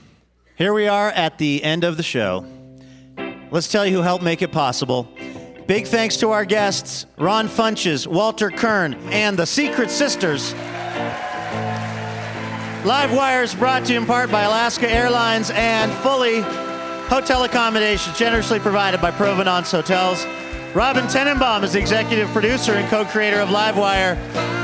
[0.55, 2.43] Here we are at the end of the show.
[3.51, 5.07] Let's tell you who helped make it possible.
[5.67, 10.55] Big thanks to our guests, Ron Funches, Walter Kirn, and the Secret Sisters.
[12.83, 16.41] Livewire is brought to you in part by Alaska Airlines and fully
[17.09, 20.25] hotel accommodations generously provided by Provenance Hotels.
[20.73, 24.15] Robin Tenenbaum is the executive producer and co-creator of Livewire.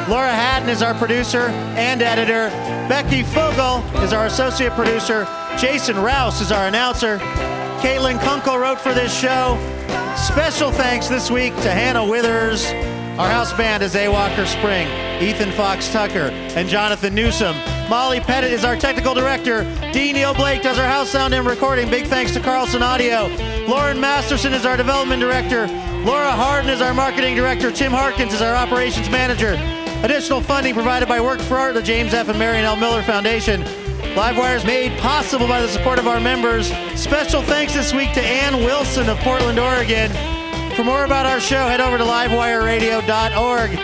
[0.09, 2.49] Laura Hatton is our producer and editor.
[2.89, 5.27] Becky Fogel is our associate producer.
[5.59, 7.19] Jason Rouse is our announcer.
[7.81, 9.59] Caitlin Kunkel wrote for this show.
[10.15, 12.65] Special thanks this week to Hannah Withers.
[13.17, 14.07] Our house band is A.
[14.09, 14.87] Walker Spring,
[15.19, 17.55] Ethan Fox Tucker, and Jonathan Newsom.
[17.89, 19.63] Molly Pettit is our technical director.
[19.91, 20.13] D.
[20.13, 21.89] Neil Blake does our house sound and recording.
[21.89, 23.27] Big thanks to Carlson Audio.
[23.67, 25.65] Lauren Masterson is our development director.
[26.05, 27.71] Laura Harden is our marketing director.
[27.71, 29.57] Tim Harkins is our operations manager.
[30.03, 32.29] Additional funding provided by Work for Art, the James F.
[32.29, 32.75] and Marion L.
[32.75, 33.63] Miller Foundation.
[34.13, 36.71] Livewire is made possible by the support of our members.
[36.95, 40.11] Special thanks this week to Ann Wilson of Portland, Oregon.
[40.77, 43.79] For more about our show, head over to livewireradio.org.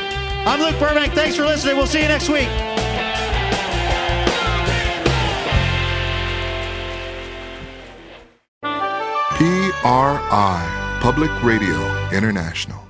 [0.46, 1.14] I'm Luke Burbank.
[1.14, 1.76] Thanks for listening.
[1.76, 2.48] We'll see you next week.
[9.82, 12.83] PRI, Public Radio International.